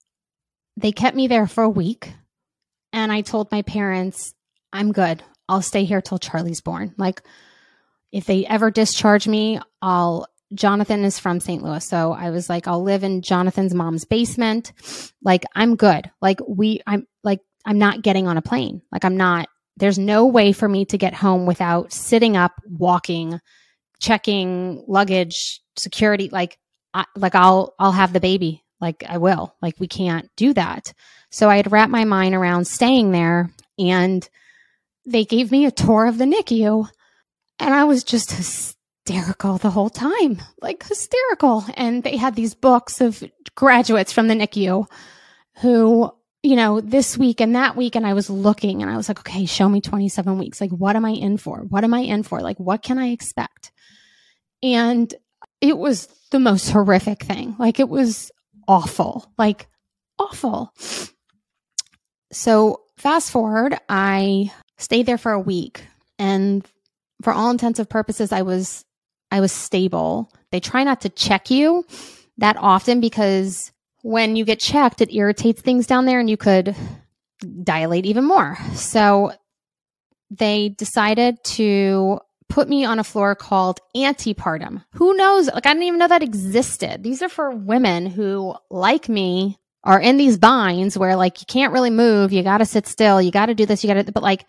they 0.78 0.92
kept 0.92 1.16
me 1.18 1.28
there 1.28 1.48
for 1.48 1.64
a 1.64 1.70
week. 1.70 2.14
And 2.94 3.12
I 3.12 3.22
told 3.22 3.52
my 3.52 3.64
parents, 3.64 4.34
I'm 4.72 4.92
good. 4.92 5.22
I'll 5.50 5.62
stay 5.62 5.84
here 5.84 6.02
till 6.02 6.20
Charlie's 6.20 6.62
born. 6.62 6.94
Like, 6.98 7.22
if 8.12 8.26
they 8.26 8.46
ever 8.46 8.72
discharge 8.72 9.28
me, 9.28 9.60
I'll. 9.82 10.28
Jonathan 10.54 11.04
is 11.04 11.20
from 11.20 11.42
St. 11.42 11.62
Louis. 11.62 11.86
So 11.86 12.14
I 12.14 12.30
was 12.30 12.50
like, 12.50 12.70
I'll 12.70 12.82
live 12.82 13.04
in 13.04 13.22
Jonathan's 13.22 13.74
mom's 13.74 14.06
basement. 14.06 14.72
Like, 15.22 15.44
I'm 15.54 15.76
good. 15.76 16.10
Like, 16.22 16.40
we, 16.48 16.80
I'm 16.88 17.06
like, 17.22 17.42
I'm 17.66 17.78
not 17.78 18.02
getting 18.02 18.28
on 18.28 18.38
a 18.38 18.42
plane. 18.42 18.82
Like, 18.90 19.04
I'm 19.04 19.18
not, 19.18 19.50
there's 19.76 20.00
no 20.00 20.26
way 20.26 20.54
for 20.54 20.70
me 20.70 20.86
to 20.86 20.98
get 20.98 21.14
home 21.14 21.46
without 21.46 21.92
sitting 21.92 22.38
up, 22.38 22.54
walking, 22.66 23.42
checking 24.00 24.86
luggage, 24.88 25.62
security. 25.76 26.30
Like, 26.32 26.58
I, 26.94 27.04
like 27.18 27.36
I'll, 27.36 27.74
I'll 27.78 27.92
have 27.92 28.14
the 28.14 28.22
baby. 28.22 28.64
Like, 28.80 29.04
I 29.06 29.18
will. 29.18 29.54
Like, 29.62 29.76
we 29.80 29.88
can't 29.90 30.30
do 30.38 30.54
that. 30.54 30.94
So 31.30 31.50
I 31.50 31.58
had 31.58 31.74
wrapped 31.74 31.92
my 31.92 32.06
mind 32.06 32.36
around 32.36 32.68
staying 32.68 33.12
there 33.12 33.52
and 33.78 34.28
they 35.06 35.26
gave 35.26 35.52
me 35.52 35.66
a 35.66 35.72
tour 35.72 36.06
of 36.06 36.18
the 36.18 36.26
NICU 36.26 36.90
and 37.60 37.74
I 37.74 37.84
was 37.86 38.04
just 38.04 38.32
hysterical 38.32 39.58
the 39.58 39.72
whole 39.72 39.90
time, 39.90 40.42
like 40.62 40.86
hysterical. 40.86 41.66
And 41.76 42.04
they 42.04 42.18
had 42.18 42.36
these 42.36 42.54
books 42.54 43.02
of 43.02 43.24
graduates 43.56 44.12
from 44.12 44.28
the 44.28 44.36
NICU 44.36 44.88
who, 45.62 46.12
you 46.44 46.56
know, 46.56 46.82
this 46.82 47.18
week 47.18 47.42
and 47.42 47.56
that 47.56 47.76
week. 47.76 47.96
And 47.96 48.06
I 48.06 48.14
was 48.14 48.30
looking 48.30 48.82
and 48.82 48.92
I 48.92 48.98
was 48.98 49.08
like, 49.08 49.20
okay, 49.20 49.46
show 49.46 49.68
me 49.68 49.82
27 49.82 50.38
weeks. 50.38 50.62
Like, 50.62 50.72
what 50.72 50.96
am 50.96 51.06
I 51.06 51.12
in 51.12 51.38
for? 51.38 51.60
What 51.60 51.84
am 51.84 51.94
I 51.94 52.00
in 52.00 52.24
for? 52.24 52.42
Like, 52.42 52.60
what 52.60 52.84
can 52.84 53.00
I 53.00 53.08
expect? 53.08 53.72
And 54.62 55.14
it 55.62 55.78
was 55.78 56.08
the 56.32 56.40
most 56.40 56.70
horrific 56.70 57.24
thing. 57.24 57.56
Like, 57.58 57.80
it 57.80 57.90
was 57.90 58.32
awful, 58.68 59.32
like 59.38 59.68
awful. 60.20 60.74
So, 62.32 62.82
fast 62.98 63.32
forward, 63.32 63.78
I 63.90 64.52
stayed 64.78 65.06
there 65.06 65.18
for 65.18 65.32
a 65.32 65.40
week 65.40 65.84
and 66.20 66.66
for 67.22 67.34
all 67.34 67.52
intensive 67.52 67.90
purposes 67.90 68.32
I 68.32 68.42
was 68.44 68.84
I 69.30 69.42
was 69.42 69.52
stable. 69.52 70.32
They 70.52 70.60
try 70.60 70.84
not 70.84 71.02
to 71.02 71.10
check 71.10 71.52
you 71.52 71.86
that 72.38 72.56
often 72.58 73.02
because 73.02 73.72
when 74.04 74.36
you 74.36 74.46
get 74.46 74.60
checked 74.60 75.02
it 75.02 75.14
irritates 75.14 75.62
things 75.62 75.88
down 75.88 76.06
there 76.06 76.20
and 76.20 76.30
you 76.30 76.38
could 76.38 76.76
dilate 77.64 78.06
even 78.06 78.26
more. 78.26 78.58
So 78.74 79.32
they 80.30 80.70
decided 80.70 81.44
to 81.44 82.20
put 82.50 82.70
me 82.70 82.86
on 82.86 83.00
a 83.00 83.04
floor 83.04 83.36
called 83.36 83.80
antepartum. 83.96 84.84
Who 84.94 85.16
knows? 85.16 85.48
Like 85.48 85.66
I 85.66 85.74
didn't 85.74 85.84
even 85.84 86.00
know 86.00 86.08
that 86.08 86.24
existed. 86.24 87.04
These 87.04 87.22
are 87.22 87.30
for 87.30 87.52
women 87.52 88.06
who 88.06 88.56
like 88.70 89.10
me 89.10 89.58
are 89.84 90.00
in 90.00 90.18
these 90.18 90.38
binds 90.38 90.98
where 90.98 91.16
like 91.16 91.42
you 91.42 91.46
can't 91.48 91.74
really 91.74 91.90
move, 91.90 92.32
you 92.32 92.44
got 92.44 92.58
to 92.60 92.66
sit 92.66 92.88
still, 92.88 93.22
you 93.22 93.32
got 93.32 93.48
to 93.48 93.56
do 93.56 93.66
this, 93.66 93.84
you 93.84 93.94
got 93.94 94.06
to 94.06 94.12
but 94.12 94.24
like 94.24 94.46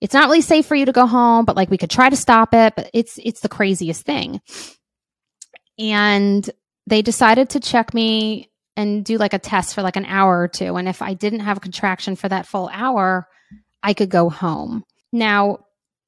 it's 0.00 0.14
not 0.14 0.28
really 0.28 0.40
safe 0.40 0.66
for 0.66 0.74
you 0.74 0.86
to 0.86 0.92
go 0.92 1.06
home, 1.06 1.44
but 1.44 1.56
like 1.56 1.70
we 1.70 1.78
could 1.78 1.90
try 1.90 2.08
to 2.08 2.16
stop 2.16 2.54
it, 2.54 2.74
but 2.76 2.90
it's 2.94 3.18
it's 3.22 3.40
the 3.40 3.48
craziest 3.48 4.04
thing. 4.04 4.40
And 5.78 6.48
they 6.86 7.02
decided 7.02 7.50
to 7.50 7.60
check 7.60 7.94
me 7.94 8.50
and 8.76 9.04
do 9.04 9.18
like 9.18 9.34
a 9.34 9.38
test 9.38 9.74
for 9.74 9.82
like 9.82 9.96
an 9.96 10.04
hour 10.06 10.40
or 10.40 10.48
two. 10.48 10.76
And 10.76 10.88
if 10.88 11.02
I 11.02 11.14
didn't 11.14 11.40
have 11.40 11.56
a 11.56 11.60
contraction 11.60 12.16
for 12.16 12.28
that 12.28 12.46
full 12.46 12.70
hour, 12.72 13.28
I 13.82 13.92
could 13.92 14.08
go 14.08 14.30
home. 14.30 14.84
Now, 15.12 15.58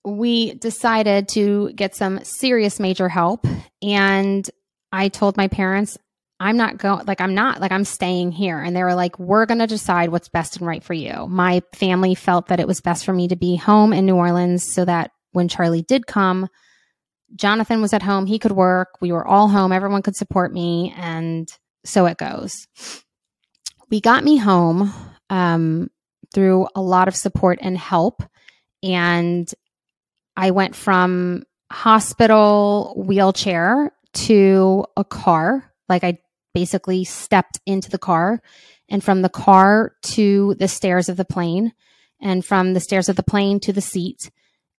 we 0.04 0.54
decided 0.54 1.28
to 1.30 1.72
get 1.72 1.94
some 1.94 2.24
serious 2.24 2.80
major 2.80 3.08
help. 3.08 3.46
And 3.82 4.48
I 4.92 5.08
told 5.08 5.36
my 5.36 5.48
parents, 5.48 5.98
I'm 6.40 6.56
not 6.56 6.78
going, 6.78 7.04
like, 7.04 7.20
I'm 7.20 7.34
not, 7.34 7.60
like, 7.60 7.70
I'm 7.70 7.84
staying 7.84 8.32
here. 8.32 8.58
And 8.58 8.74
they 8.74 8.82
were 8.82 8.94
like, 8.94 9.18
we're 9.18 9.44
going 9.44 9.58
to 9.58 9.66
decide 9.66 10.08
what's 10.08 10.30
best 10.30 10.56
and 10.56 10.66
right 10.66 10.82
for 10.82 10.94
you. 10.94 11.26
My 11.28 11.62
family 11.74 12.14
felt 12.14 12.46
that 12.46 12.60
it 12.60 12.66
was 12.66 12.80
best 12.80 13.04
for 13.04 13.12
me 13.12 13.28
to 13.28 13.36
be 13.36 13.56
home 13.56 13.92
in 13.92 14.06
New 14.06 14.16
Orleans 14.16 14.64
so 14.64 14.86
that 14.86 15.10
when 15.32 15.48
Charlie 15.48 15.82
did 15.82 16.06
come, 16.06 16.48
Jonathan 17.36 17.82
was 17.82 17.92
at 17.92 18.02
home. 18.02 18.24
He 18.24 18.38
could 18.38 18.52
work. 18.52 18.88
We 19.02 19.12
were 19.12 19.26
all 19.26 19.48
home. 19.48 19.70
Everyone 19.70 20.00
could 20.00 20.16
support 20.16 20.50
me. 20.52 20.94
And 20.96 21.46
so 21.84 22.06
it 22.06 22.16
goes. 22.16 22.66
We 23.90 24.00
got 24.00 24.24
me 24.24 24.38
home 24.38 24.92
um, 25.28 25.90
through 26.32 26.68
a 26.74 26.80
lot 26.80 27.06
of 27.06 27.14
support 27.14 27.58
and 27.60 27.76
help. 27.76 28.22
And 28.82 29.52
I 30.36 30.52
went 30.52 30.74
from 30.74 31.44
hospital 31.70 32.94
wheelchair 32.96 33.92
to 34.12 34.86
a 34.96 35.04
car. 35.04 35.70
Like 35.88 36.02
I 36.02 36.18
basically 36.54 37.04
stepped 37.04 37.60
into 37.66 37.90
the 37.90 37.98
car 37.98 38.40
and 38.88 39.02
from 39.02 39.22
the 39.22 39.28
car 39.28 39.92
to 40.02 40.54
the 40.58 40.68
stairs 40.68 41.08
of 41.08 41.16
the 41.16 41.24
plane 41.24 41.72
and 42.20 42.44
from 42.44 42.74
the 42.74 42.80
stairs 42.80 43.08
of 43.08 43.16
the 43.16 43.22
plane 43.22 43.60
to 43.60 43.72
the 43.72 43.80
seat 43.80 44.30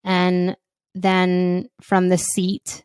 and 0.04 0.56
then 0.94 1.70
from 1.82 2.10
the 2.10 2.18
seat 2.18 2.84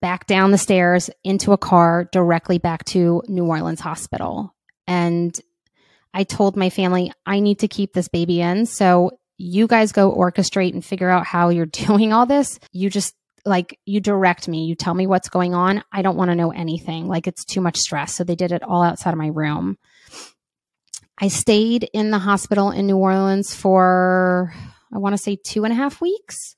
back 0.00 0.26
down 0.26 0.50
the 0.50 0.58
stairs 0.58 1.10
into 1.24 1.52
a 1.52 1.58
car 1.58 2.08
directly 2.12 2.58
back 2.58 2.84
to 2.84 3.22
New 3.28 3.46
Orleans 3.46 3.80
Hospital. 3.80 4.54
And 4.86 5.38
I 6.14 6.24
told 6.24 6.56
my 6.56 6.70
family, 6.70 7.12
I 7.26 7.40
need 7.40 7.60
to 7.60 7.68
keep 7.68 7.92
this 7.92 8.08
baby 8.08 8.40
in. 8.40 8.66
So 8.66 9.18
you 9.38 9.66
guys 9.66 9.92
go 9.92 10.14
orchestrate 10.14 10.72
and 10.72 10.84
figure 10.84 11.08
out 11.08 11.26
how 11.26 11.48
you're 11.48 11.66
doing 11.86 12.12
all 12.12 12.26
this. 12.26 12.58
You 12.72 12.90
just 12.90 13.14
like 13.48 13.78
you 13.84 14.00
direct 14.00 14.46
me, 14.48 14.64
you 14.64 14.74
tell 14.74 14.94
me 14.94 15.06
what's 15.06 15.28
going 15.28 15.54
on. 15.54 15.82
I 15.92 16.02
don't 16.02 16.16
want 16.16 16.30
to 16.30 16.36
know 16.36 16.52
anything. 16.52 17.08
Like 17.08 17.26
it's 17.26 17.44
too 17.44 17.60
much 17.60 17.76
stress. 17.76 18.14
So 18.14 18.24
they 18.24 18.36
did 18.36 18.52
it 18.52 18.62
all 18.62 18.82
outside 18.82 19.12
of 19.12 19.18
my 19.18 19.28
room. 19.28 19.78
I 21.20 21.28
stayed 21.28 21.88
in 21.92 22.10
the 22.10 22.18
hospital 22.18 22.70
in 22.70 22.86
New 22.86 22.96
Orleans 22.96 23.54
for, 23.54 24.54
I 24.94 24.98
want 24.98 25.14
to 25.14 25.22
say 25.22 25.36
two 25.36 25.64
and 25.64 25.72
a 25.72 25.76
half 25.76 26.00
weeks 26.00 26.54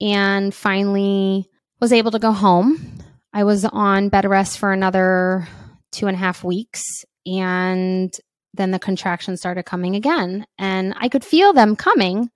and 0.00 0.54
finally 0.54 1.48
was 1.80 1.92
able 1.92 2.10
to 2.10 2.18
go 2.18 2.32
home. 2.32 2.98
I 3.32 3.44
was 3.44 3.64
on 3.64 4.10
bed 4.10 4.26
rest 4.26 4.58
for 4.58 4.72
another 4.72 5.48
two 5.92 6.06
and 6.06 6.14
a 6.14 6.18
half 6.18 6.44
weeks 6.44 6.82
and 7.24 8.12
then 8.54 8.70
the 8.72 8.78
contractions 8.78 9.40
started 9.40 9.64
coming 9.64 9.94
again. 9.94 10.44
And 10.58 10.94
I 10.98 11.08
could 11.08 11.24
feel 11.24 11.52
them 11.52 11.76
coming, 11.76 12.30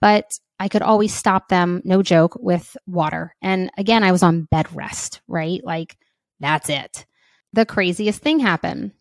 but 0.00 0.26
I 0.60 0.68
could 0.68 0.82
always 0.82 1.14
stop 1.14 1.48
them, 1.48 1.82
no 1.84 2.02
joke, 2.02 2.36
with 2.40 2.76
water. 2.86 3.34
And 3.40 3.70
again, 3.78 4.02
I 4.02 4.12
was 4.12 4.22
on 4.22 4.42
bed 4.50 4.66
rest, 4.74 5.20
right? 5.28 5.62
Like, 5.64 5.96
that's 6.40 6.68
it. 6.68 7.06
The 7.52 7.64
craziest 7.64 8.20
thing 8.20 8.40
happened. 8.40 8.92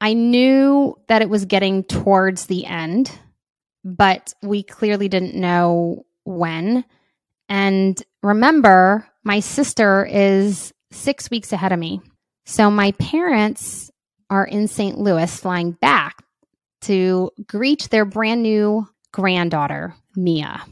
I 0.00 0.12
knew 0.12 0.96
that 1.08 1.22
it 1.22 1.30
was 1.30 1.44
getting 1.44 1.84
towards 1.84 2.46
the 2.46 2.66
end, 2.66 3.16
but 3.84 4.34
we 4.42 4.62
clearly 4.62 5.08
didn't 5.08 5.34
know 5.34 6.04
when. 6.24 6.84
And 7.48 8.00
remember, 8.22 9.06
my 9.24 9.40
sister 9.40 10.04
is 10.04 10.72
six 10.90 11.30
weeks 11.30 11.52
ahead 11.52 11.72
of 11.72 11.78
me. 11.78 12.00
So 12.44 12.70
my 12.70 12.92
parents 12.92 13.90
are 14.28 14.44
in 14.44 14.68
St. 14.68 14.98
Louis 14.98 15.34
flying 15.40 15.72
back 15.72 16.16
to 16.82 17.30
greet 17.46 17.88
their 17.90 18.04
brand 18.04 18.42
new 18.42 18.86
granddaughter, 19.12 19.94
Mia 20.14 20.62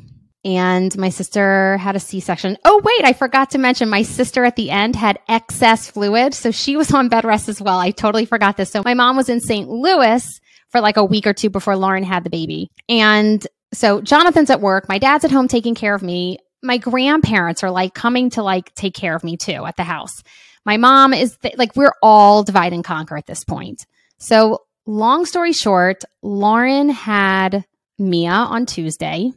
and 0.45 0.97
my 0.99 1.09
sister 1.09 1.77
had 1.79 1.97
a 1.97 2.01
C-section. 2.01 2.59
Oh 2.65 2.81
wait, 2.85 3.05
I 3.05 3.13
forgot 3.13 3.51
to 3.51 3.59
mention 3.59 3.89
my 3.89 4.03
sister 4.03 4.45
at 4.45 4.57
the 4.57 4.71
end 4.71 4.95
had 4.95 5.19
excess 5.29 5.91
fluid, 5.91 6.35
so 6.35 6.51
she 6.51 6.77
was 6.77 6.93
on 6.93 7.09
bed 7.09 7.25
rest 7.25 7.49
as 7.49 7.61
well. 7.61 7.79
I 7.79 7.91
totally 7.91 8.27
forgot 8.27 8.57
this. 8.57 8.71
So 8.71 8.83
my 8.85 8.95
mom 8.95 9.17
was 9.17 9.29
in 9.29 9.41
St. 9.41 9.69
Louis 9.69 10.41
for 10.69 10.81
like 10.81 10.97
a 10.97 11.05
week 11.05 11.27
or 11.27 11.33
two 11.33 11.51
before 11.51 11.77
Lauren 11.77 12.05
had 12.05 12.25
the 12.25 12.31
baby. 12.31 12.71
And 12.89 13.47
so 13.73 14.01
Jonathan's 14.01 14.51
at 14.51 14.61
work, 14.61 14.89
my 14.89 14.99
dad's 14.99 15.25
at 15.25 15.31
home 15.31 15.49
taking 15.49 15.75
care 15.75 15.95
of 15.95 16.03
me. 16.03 16.39
My 16.63 16.79
grandparents 16.79 17.63
are 17.63 17.71
like 17.71 17.95
coming 17.95 18.31
to 18.31 18.43
like 18.43 18.75
take 18.75 18.95
care 18.95 19.15
of 19.15 19.25
me 19.25 19.37
too 19.37 19.65
at 19.65 19.77
the 19.77 19.85
house. 19.85 20.23
My 20.65 20.77
mom 20.77 21.13
is 21.13 21.37
th- 21.39 21.57
like 21.59 21.77
we're 21.77 21.95
all 22.03 22.43
divide 22.43 22.73
and 22.73 22.85
conquer 22.85 23.17
at 23.17 23.27
this 23.27 23.45
point. 23.45 23.87
So 24.19 24.63
long 24.87 25.27
story 25.27 25.53
short, 25.53 26.03
Lauren 26.23 26.89
had 26.89 27.65
Mia 27.99 28.31
on 28.31 28.67
Tuesday 28.67 29.33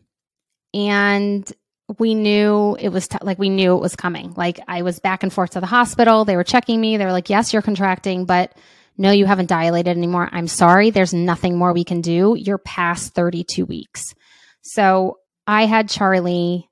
and 0.73 1.51
we 1.99 2.15
knew 2.15 2.75
it 2.79 2.89
was 2.89 3.07
t- 3.07 3.17
like 3.21 3.39
we 3.39 3.49
knew 3.49 3.75
it 3.75 3.81
was 3.81 3.95
coming. 3.95 4.33
Like 4.35 4.59
I 4.67 4.81
was 4.81 4.99
back 4.99 5.23
and 5.23 5.31
forth 5.31 5.51
to 5.51 5.61
the 5.61 5.65
hospital. 5.67 6.25
They 6.25 6.35
were 6.35 6.43
checking 6.43 6.81
me. 6.81 6.97
They 6.97 7.05
were 7.05 7.11
like, 7.11 7.29
"Yes, 7.29 7.53
you're 7.53 7.61
contracting, 7.61 8.25
but 8.25 8.53
no, 8.97 9.11
you 9.11 9.25
haven't 9.25 9.49
dilated 9.49 9.95
anymore. 9.95 10.27
I'm 10.31 10.47
sorry. 10.47 10.89
There's 10.89 11.13
nothing 11.13 11.57
more 11.57 11.71
we 11.71 11.83
can 11.83 12.01
do. 12.01 12.35
You're 12.37 12.57
past 12.57 13.13
32 13.13 13.65
weeks." 13.65 14.13
So 14.61 15.19
I 15.45 15.65
had 15.65 15.89
Charlie 15.89 16.69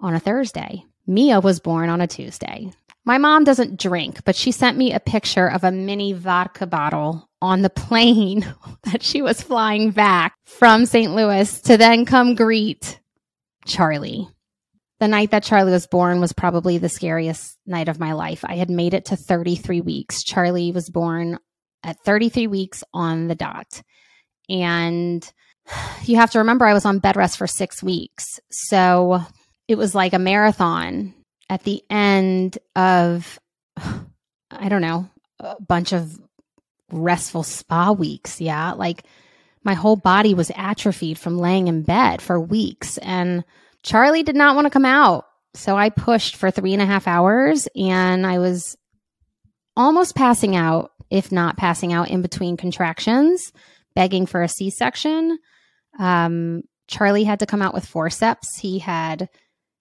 on 0.00 0.14
a 0.14 0.20
Thursday. 0.20 0.84
Mia 1.06 1.40
was 1.40 1.60
born 1.60 1.90
on 1.90 2.00
a 2.00 2.06
Tuesday. 2.06 2.70
My 3.04 3.18
mom 3.18 3.44
doesn't 3.44 3.78
drink, 3.78 4.24
but 4.24 4.34
she 4.34 4.50
sent 4.50 4.78
me 4.78 4.94
a 4.94 5.00
picture 5.00 5.46
of 5.46 5.62
a 5.62 5.70
mini 5.70 6.14
vodka 6.14 6.66
bottle 6.66 7.28
on 7.42 7.60
the 7.60 7.68
plane 7.68 8.46
that 8.84 9.02
she 9.02 9.20
was 9.20 9.42
flying 9.42 9.90
back 9.90 10.34
from 10.46 10.86
St. 10.86 11.14
Louis 11.14 11.60
to 11.62 11.76
then 11.76 12.06
come 12.06 12.34
greet 12.34 12.98
Charlie. 13.66 14.28
The 15.00 15.08
night 15.08 15.32
that 15.32 15.42
Charlie 15.42 15.72
was 15.72 15.86
born 15.86 16.20
was 16.20 16.32
probably 16.32 16.78
the 16.78 16.88
scariest 16.88 17.58
night 17.66 17.88
of 17.88 17.98
my 17.98 18.12
life. 18.12 18.44
I 18.44 18.56
had 18.56 18.70
made 18.70 18.94
it 18.94 19.06
to 19.06 19.16
33 19.16 19.80
weeks. 19.80 20.22
Charlie 20.22 20.72
was 20.72 20.88
born 20.88 21.38
at 21.82 21.98
33 22.04 22.46
weeks 22.46 22.84
on 22.94 23.26
the 23.26 23.34
dot. 23.34 23.82
And 24.48 25.28
you 26.04 26.16
have 26.16 26.30
to 26.32 26.38
remember, 26.38 26.64
I 26.64 26.74
was 26.74 26.84
on 26.84 27.00
bed 27.00 27.16
rest 27.16 27.38
for 27.38 27.46
six 27.46 27.82
weeks. 27.82 28.38
So 28.50 29.20
it 29.68 29.76
was 29.76 29.94
like 29.94 30.12
a 30.12 30.18
marathon 30.18 31.14
at 31.50 31.64
the 31.64 31.82
end 31.90 32.58
of, 32.76 33.38
I 33.76 34.68
don't 34.68 34.82
know, 34.82 35.10
a 35.40 35.60
bunch 35.60 35.92
of 35.92 36.20
restful 36.92 37.42
spa 37.42 37.92
weeks. 37.92 38.40
Yeah. 38.40 38.72
Like 38.72 39.04
my 39.64 39.74
whole 39.74 39.96
body 39.96 40.34
was 40.34 40.52
atrophied 40.54 41.18
from 41.18 41.38
laying 41.38 41.68
in 41.68 41.82
bed 41.82 42.20
for 42.20 42.38
weeks. 42.38 42.98
And 42.98 43.44
Charlie 43.82 44.22
did 44.22 44.36
not 44.36 44.54
want 44.54 44.66
to 44.66 44.70
come 44.70 44.84
out. 44.84 45.24
So 45.54 45.76
I 45.76 45.88
pushed 45.88 46.36
for 46.36 46.50
three 46.50 46.72
and 46.72 46.82
a 46.82 46.86
half 46.86 47.08
hours 47.08 47.68
and 47.74 48.26
I 48.26 48.38
was 48.38 48.76
almost 49.76 50.14
passing 50.14 50.54
out, 50.54 50.92
if 51.10 51.32
not 51.32 51.56
passing 51.56 51.92
out 51.92 52.10
in 52.10 52.22
between 52.22 52.56
contractions, 52.56 53.52
begging 53.94 54.26
for 54.26 54.42
a 54.42 54.48
C 54.48 54.70
section. 54.70 55.38
Um, 55.98 56.62
Charlie 56.88 57.24
had 57.24 57.40
to 57.40 57.46
come 57.46 57.62
out 57.62 57.74
with 57.74 57.86
forceps. 57.86 58.58
He 58.58 58.78
had 58.78 59.28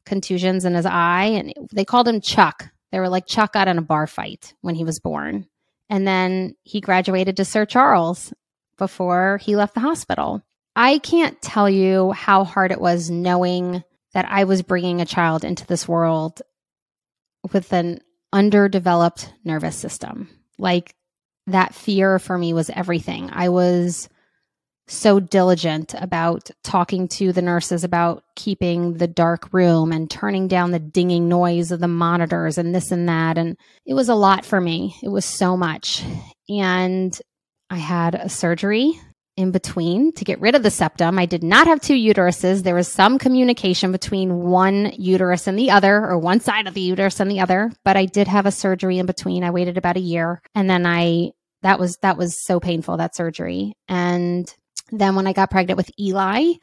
contusions 0.06 0.66
in 0.66 0.74
his 0.74 0.86
eye, 0.86 1.26
and 1.26 1.54
they 1.74 1.86
called 1.86 2.08
him 2.08 2.22
Chuck. 2.22 2.70
They 2.92 3.00
were 3.00 3.10
like, 3.10 3.26
Chuck 3.26 3.54
got 3.54 3.68
in 3.68 3.78
a 3.78 3.82
bar 3.82 4.08
fight 4.08 4.54
when 4.62 4.76
he 4.76 4.84
was 4.84 5.00
born. 5.00 5.48
And 5.90 6.08
then 6.08 6.56
he 6.64 6.82
graduated 6.82 7.38
to 7.38 7.46
Sir 7.46 7.66
Charles 7.66 8.34
before 8.78 9.38
he 9.38 9.56
left 9.56 9.74
the 9.74 9.80
hospital. 9.80 10.42
I 10.76 10.98
can't 11.00 11.42
tell 11.42 11.70
you 11.70 12.12
how 12.12 12.44
hard 12.44 12.72
it 12.72 12.82
was 12.82 13.10
knowing 13.10 13.84
that 14.14 14.26
I 14.30 14.44
was 14.44 14.62
bringing 14.62 15.02
a 15.02 15.06
child 15.06 15.44
into 15.44 15.66
this 15.66 15.88
world 15.88 16.42
with 17.52 17.72
an 17.74 18.00
underdeveloped 18.32 19.32
nervous 19.44 19.76
system. 19.76 20.30
Like 20.58 20.96
that 21.48 21.76
fear 21.76 22.20
for 22.20 22.38
me 22.38 22.54
was 22.54 22.70
everything. 22.70 23.30
I 23.32 23.50
was 23.50 24.10
so 24.88 25.20
diligent 25.20 25.94
about 25.98 26.50
talking 26.64 27.08
to 27.08 27.32
the 27.32 27.42
nurses 27.42 27.84
about 27.84 28.24
keeping 28.36 28.96
the 28.96 29.08
dark 29.08 29.52
room 29.54 29.92
and 29.92 30.10
turning 30.10 30.48
down 30.48 30.72
the 30.72 30.80
dinging 30.80 31.30
noise 31.30 31.72
of 31.72 31.80
the 31.80 31.88
monitors 31.88 32.58
and 32.58 32.76
this 32.76 32.92
and 32.92 33.08
that. 33.08 33.38
And 33.38 33.58
it 33.86 33.94
was 33.94 34.10
a 34.10 34.16
lot 34.16 34.46
for 34.46 34.60
me. 34.60 34.96
It 35.02 35.10
was 35.10 35.26
so 35.26 35.56
much. 35.56 36.04
And 36.50 37.18
I 37.74 37.78
had 37.78 38.14
a 38.14 38.30
surgery 38.30 38.94
in 39.36 39.50
between 39.50 40.12
to 40.14 40.24
get 40.24 40.40
rid 40.40 40.54
of 40.54 40.62
the 40.62 40.70
septum. 40.70 41.18
I 41.18 41.26
did 41.26 41.42
not 41.42 41.66
have 41.66 41.82
two 41.82 41.96
uteruses. 41.96 42.62
There 42.62 42.76
was 42.76 42.88
some 42.88 43.18
communication 43.18 43.92
between 43.92 44.44
one 44.44 44.92
uterus 44.96 45.48
and 45.48 45.58
the 45.58 45.72
other, 45.72 46.06
or 46.06 46.20
one 46.20 46.40
side 46.40 46.68
of 46.68 46.76
the 46.76 46.82
uterus 46.82 47.20
and 47.20 47.32
the 47.32 47.40
other, 47.40 47.72
but 47.84 47.98
I 47.98 48.06
did 48.06 48.28
have 48.28 48.46
a 48.46 48.52
surgery 48.52 49.00
in 49.00 49.08
between. 49.08 49.44
I 49.44 49.50
waited 49.50 49.80
about 49.80 49.98
a 49.98 50.02
year 50.02 50.40
and 50.54 50.70
then 50.70 50.86
I, 50.86 51.32
that 51.64 51.80
was, 51.80 51.98
that 52.04 52.16
was 52.16 52.46
so 52.46 52.60
painful, 52.60 52.98
that 52.98 53.16
surgery. 53.16 53.74
And 53.88 54.48
then 54.92 55.16
when 55.16 55.26
I 55.26 55.34
got 55.34 55.50
pregnant 55.50 55.78
with 55.78 55.90
Eli, 56.00 56.54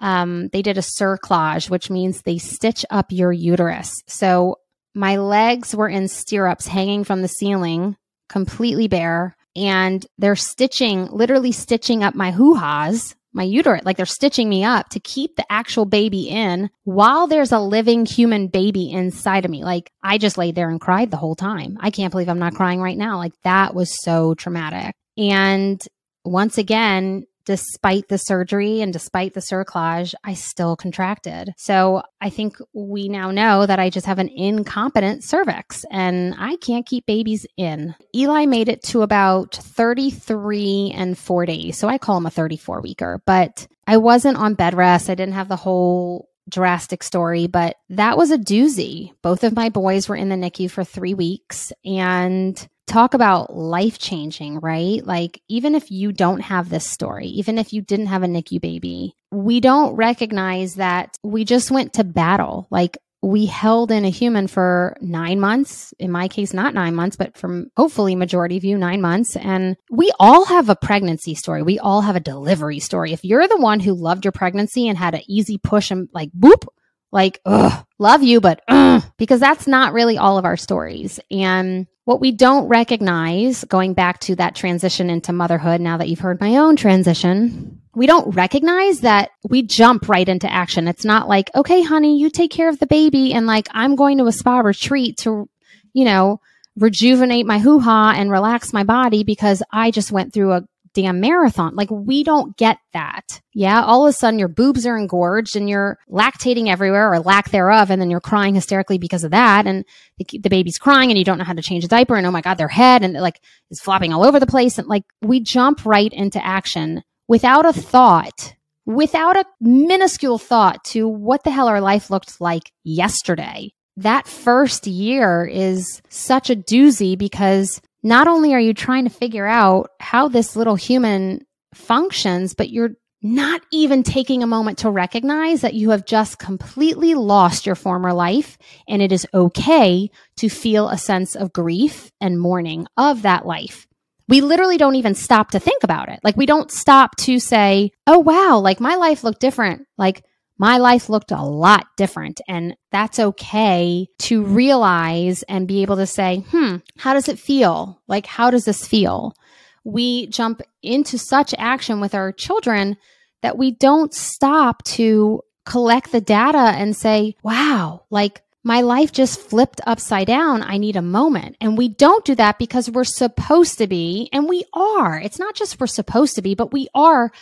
um, 0.00 0.48
they 0.48 0.60
did 0.60 0.76
a 0.76 0.82
cerclage, 0.82 1.70
which 1.70 1.88
means 1.88 2.20
they 2.20 2.36
stitch 2.36 2.84
up 2.90 3.06
your 3.10 3.32
uterus. 3.32 4.02
So 4.06 4.56
my 4.94 5.16
legs 5.16 5.74
were 5.74 5.88
in 5.88 6.08
stirrups 6.08 6.66
hanging 6.66 7.04
from 7.04 7.22
the 7.22 7.28
ceiling, 7.28 7.96
completely 8.28 8.86
bare, 8.86 9.34
and 9.56 10.04
they're 10.18 10.36
stitching, 10.36 11.06
literally 11.06 11.52
stitching 11.52 12.02
up 12.02 12.14
my 12.14 12.30
hoo 12.30 12.54
ha's, 12.54 13.14
my 13.32 13.42
uterus, 13.42 13.82
like 13.84 13.96
they're 13.96 14.06
stitching 14.06 14.48
me 14.48 14.62
up 14.62 14.90
to 14.90 15.00
keep 15.00 15.36
the 15.36 15.50
actual 15.50 15.86
baby 15.86 16.28
in 16.28 16.70
while 16.84 17.26
there's 17.26 17.52
a 17.52 17.58
living 17.58 18.04
human 18.04 18.48
baby 18.48 18.90
inside 18.90 19.44
of 19.44 19.50
me. 19.50 19.64
Like 19.64 19.90
I 20.02 20.18
just 20.18 20.36
laid 20.36 20.54
there 20.54 20.68
and 20.68 20.80
cried 20.80 21.10
the 21.10 21.16
whole 21.16 21.34
time. 21.34 21.78
I 21.80 21.90
can't 21.90 22.10
believe 22.10 22.28
I'm 22.28 22.38
not 22.38 22.54
crying 22.54 22.80
right 22.80 22.96
now. 22.96 23.16
Like 23.16 23.32
that 23.44 23.74
was 23.74 24.02
so 24.02 24.34
traumatic. 24.34 24.94
And 25.16 25.82
once 26.24 26.58
again, 26.58 27.24
despite 27.44 28.08
the 28.08 28.18
surgery 28.18 28.80
and 28.80 28.92
despite 28.92 29.34
the 29.34 29.40
cerclage, 29.40 30.14
I 30.24 30.34
still 30.34 30.76
contracted. 30.76 31.52
So 31.56 32.02
I 32.20 32.30
think 32.30 32.56
we 32.72 33.08
now 33.08 33.30
know 33.30 33.66
that 33.66 33.78
I 33.78 33.90
just 33.90 34.06
have 34.06 34.18
an 34.18 34.28
incompetent 34.28 35.24
cervix 35.24 35.84
and 35.90 36.34
I 36.38 36.56
can't 36.56 36.86
keep 36.86 37.06
babies 37.06 37.46
in. 37.56 37.94
Eli 38.14 38.46
made 38.46 38.68
it 38.68 38.82
to 38.84 39.02
about 39.02 39.56
33 39.56 40.92
and 40.94 41.18
four 41.18 41.46
days. 41.46 41.78
So 41.78 41.88
I 41.88 41.98
call 41.98 42.16
him 42.16 42.26
a 42.26 42.30
34 42.30 42.80
weeker, 42.80 43.22
but 43.26 43.66
I 43.86 43.96
wasn't 43.96 44.38
on 44.38 44.54
bed 44.54 44.74
rest. 44.74 45.10
I 45.10 45.14
didn't 45.14 45.34
have 45.34 45.48
the 45.48 45.56
whole 45.56 46.28
drastic 46.48 47.02
story, 47.02 47.46
but 47.46 47.76
that 47.90 48.16
was 48.16 48.30
a 48.30 48.38
doozy. 48.38 49.12
Both 49.22 49.44
of 49.44 49.54
my 49.54 49.68
boys 49.68 50.08
were 50.08 50.16
in 50.16 50.28
the 50.28 50.36
NICU 50.36 50.70
for 50.70 50.84
three 50.84 51.14
weeks 51.14 51.72
and 51.84 52.68
talk 52.86 53.14
about 53.14 53.56
life 53.56 53.98
changing, 53.98 54.60
right? 54.60 55.04
Like, 55.04 55.40
even 55.48 55.74
if 55.74 55.90
you 55.90 56.12
don't 56.12 56.40
have 56.40 56.68
this 56.68 56.86
story, 56.86 57.26
even 57.26 57.58
if 57.58 57.72
you 57.72 57.82
didn't 57.82 58.06
have 58.06 58.22
a 58.22 58.26
NICU 58.26 58.60
baby, 58.60 59.14
we 59.30 59.60
don't 59.60 59.94
recognize 59.94 60.74
that 60.74 61.16
we 61.22 61.44
just 61.44 61.70
went 61.70 61.94
to 61.94 62.04
battle. 62.04 62.66
Like, 62.70 62.98
we 63.22 63.46
held 63.46 63.92
in 63.92 64.04
a 64.04 64.10
human 64.10 64.48
for 64.48 64.96
nine 65.00 65.38
months. 65.38 65.94
In 66.00 66.10
my 66.10 66.26
case, 66.26 66.52
not 66.52 66.74
nine 66.74 66.96
months, 66.96 67.16
but 67.16 67.36
from 67.36 67.70
hopefully 67.76 68.16
majority 68.16 68.56
of 68.56 68.64
you, 68.64 68.76
nine 68.76 69.00
months. 69.00 69.36
And 69.36 69.76
we 69.90 70.10
all 70.18 70.44
have 70.46 70.68
a 70.68 70.76
pregnancy 70.76 71.36
story. 71.36 71.62
We 71.62 71.78
all 71.78 72.00
have 72.00 72.16
a 72.16 72.20
delivery 72.20 72.80
story. 72.80 73.12
If 73.12 73.24
you're 73.24 73.46
the 73.46 73.56
one 73.56 73.78
who 73.78 73.94
loved 73.94 74.24
your 74.24 74.32
pregnancy 74.32 74.88
and 74.88 74.98
had 74.98 75.14
an 75.14 75.22
easy 75.28 75.56
push 75.56 75.92
and 75.92 76.08
like 76.12 76.30
boop, 76.32 76.66
like, 77.12 77.40
ugh, 77.44 77.84
love 77.98 78.22
you, 78.22 78.40
but 78.40 78.62
ugh, 78.68 79.02
because 79.18 79.38
that's 79.38 79.66
not 79.66 79.92
really 79.92 80.18
all 80.18 80.38
of 80.38 80.44
our 80.44 80.56
stories. 80.56 81.20
And 81.30 81.86
what 82.04 82.20
we 82.20 82.32
don't 82.32 82.66
recognize, 82.66 83.64
going 83.64 83.94
back 83.94 84.18
to 84.20 84.34
that 84.36 84.54
transition 84.54 85.10
into 85.10 85.32
motherhood, 85.32 85.80
now 85.80 85.98
that 85.98 86.08
you've 86.08 86.20
heard 86.20 86.40
my 86.40 86.56
own 86.56 86.74
transition, 86.74 87.80
we 87.94 88.06
don't 88.06 88.34
recognize 88.34 89.00
that 89.00 89.30
we 89.48 89.62
jump 89.62 90.08
right 90.08 90.28
into 90.28 90.50
action. 90.50 90.88
It's 90.88 91.04
not 91.04 91.28
like, 91.28 91.50
okay, 91.54 91.82
honey, 91.82 92.18
you 92.18 92.30
take 92.30 92.50
care 92.50 92.68
of 92.68 92.78
the 92.78 92.86
baby 92.86 93.34
and 93.34 93.46
like 93.46 93.68
I'm 93.72 93.94
going 93.94 94.18
to 94.18 94.26
a 94.26 94.32
spa 94.32 94.60
retreat 94.60 95.18
to, 95.18 95.48
you 95.92 96.04
know, 96.04 96.40
rejuvenate 96.76 97.46
my 97.46 97.58
hoo 97.58 97.80
ha 97.80 98.14
and 98.16 98.30
relax 98.30 98.72
my 98.72 98.82
body 98.82 99.24
because 99.24 99.62
I 99.70 99.90
just 99.90 100.10
went 100.10 100.32
through 100.32 100.52
a 100.52 100.64
damn 100.94 101.20
marathon. 101.20 101.74
Like 101.74 101.90
we 101.90 102.24
don't 102.24 102.56
get 102.56 102.78
that. 102.92 103.40
Yeah. 103.54 103.82
All 103.82 104.06
of 104.06 104.10
a 104.10 104.12
sudden 104.12 104.38
your 104.38 104.48
boobs 104.48 104.86
are 104.86 104.96
engorged 104.96 105.56
and 105.56 105.68
you're 105.68 105.98
lactating 106.10 106.68
everywhere 106.68 107.12
or 107.12 107.20
lack 107.20 107.50
thereof. 107.50 107.90
And 107.90 108.00
then 108.00 108.10
you're 108.10 108.20
crying 108.20 108.54
hysterically 108.54 108.98
because 108.98 109.24
of 109.24 109.30
that. 109.30 109.66
And 109.66 109.84
the, 110.18 110.38
the 110.38 110.50
baby's 110.50 110.78
crying 110.78 111.10
and 111.10 111.18
you 111.18 111.24
don't 111.24 111.38
know 111.38 111.44
how 111.44 111.52
to 111.52 111.62
change 111.62 111.84
a 111.84 111.88
diaper. 111.88 112.16
And 112.16 112.26
oh 112.26 112.30
my 112.30 112.42
God, 112.42 112.58
their 112.58 112.68
head 112.68 113.02
and 113.02 113.14
like 113.14 113.40
is 113.70 113.80
flopping 113.80 114.12
all 114.12 114.24
over 114.24 114.38
the 114.38 114.46
place. 114.46 114.78
And 114.78 114.88
like 114.88 115.04
we 115.20 115.40
jump 115.40 115.84
right 115.84 116.12
into 116.12 116.44
action 116.44 117.02
without 117.28 117.66
a 117.66 117.72
thought 117.72 118.54
without 118.84 119.36
a 119.36 119.44
minuscule 119.60 120.38
thought 120.38 120.82
to 120.84 121.06
what 121.06 121.44
the 121.44 121.50
hell 121.50 121.68
our 121.68 121.80
life 121.80 122.10
looked 122.10 122.40
like 122.40 122.72
yesterday. 122.84 123.72
That 123.96 124.26
first 124.26 124.86
year 124.86 125.44
is 125.44 126.00
such 126.08 126.50
a 126.50 126.56
doozy 126.56 127.16
because 127.16 127.80
not 128.02 128.28
only 128.28 128.54
are 128.54 128.60
you 128.60 128.74
trying 128.74 129.04
to 129.04 129.10
figure 129.10 129.46
out 129.46 129.90
how 130.00 130.28
this 130.28 130.56
little 130.56 130.76
human 130.76 131.46
functions, 131.74 132.54
but 132.54 132.70
you're 132.70 132.96
not 133.22 133.60
even 133.70 134.02
taking 134.02 134.42
a 134.42 134.48
moment 134.48 134.78
to 134.78 134.90
recognize 134.90 135.60
that 135.60 135.74
you 135.74 135.90
have 135.90 136.04
just 136.04 136.38
completely 136.38 137.14
lost 137.14 137.66
your 137.66 137.76
former 137.76 138.12
life 138.12 138.58
and 138.88 139.00
it 139.00 139.12
is 139.12 139.26
okay 139.32 140.10
to 140.36 140.48
feel 140.48 140.88
a 140.88 140.98
sense 140.98 141.36
of 141.36 141.52
grief 141.52 142.10
and 142.20 142.40
mourning 142.40 142.86
of 142.96 143.22
that 143.22 143.46
life. 143.46 143.86
We 144.28 144.40
literally 144.40 144.76
don't 144.76 144.96
even 144.96 145.14
stop 145.14 145.52
to 145.52 145.60
think 145.60 145.84
about 145.84 146.08
it. 146.08 146.18
Like 146.24 146.36
we 146.36 146.46
don't 146.46 146.70
stop 146.70 147.16
to 147.18 147.38
say, 147.38 147.90
"Oh 148.06 148.18
wow, 148.18 148.58
like 148.58 148.80
my 148.80 148.94
life 148.94 149.24
looked 149.24 149.40
different." 149.40 149.86
Like 149.98 150.24
my 150.62 150.78
life 150.78 151.08
looked 151.08 151.32
a 151.32 151.42
lot 151.42 151.88
different. 151.96 152.40
And 152.46 152.76
that's 152.92 153.18
okay 153.18 154.06
to 154.20 154.44
realize 154.44 155.42
and 155.48 155.66
be 155.66 155.82
able 155.82 155.96
to 155.96 156.06
say, 156.06 156.44
hmm, 156.52 156.76
how 156.96 157.14
does 157.14 157.28
it 157.28 157.40
feel? 157.40 158.00
Like, 158.06 158.26
how 158.26 158.52
does 158.52 158.64
this 158.64 158.86
feel? 158.86 159.34
We 159.82 160.28
jump 160.28 160.62
into 160.80 161.18
such 161.18 161.52
action 161.58 161.98
with 161.98 162.14
our 162.14 162.30
children 162.30 162.96
that 163.40 163.58
we 163.58 163.72
don't 163.72 164.14
stop 164.14 164.84
to 164.84 165.42
collect 165.66 166.12
the 166.12 166.20
data 166.20 166.58
and 166.76 166.94
say, 166.94 167.34
wow, 167.42 168.04
like 168.10 168.42
my 168.62 168.82
life 168.82 169.10
just 169.10 169.40
flipped 169.40 169.80
upside 169.84 170.28
down. 170.28 170.62
I 170.62 170.78
need 170.78 170.94
a 170.94 171.02
moment. 171.02 171.56
And 171.60 171.76
we 171.76 171.88
don't 171.88 172.24
do 172.24 172.36
that 172.36 172.60
because 172.60 172.88
we're 172.88 173.02
supposed 173.02 173.78
to 173.78 173.88
be, 173.88 174.28
and 174.32 174.48
we 174.48 174.62
are. 174.72 175.18
It's 175.18 175.40
not 175.40 175.56
just 175.56 175.80
we're 175.80 175.88
supposed 175.88 176.36
to 176.36 176.42
be, 176.42 176.54
but 176.54 176.72
we 176.72 176.86
are 176.94 177.32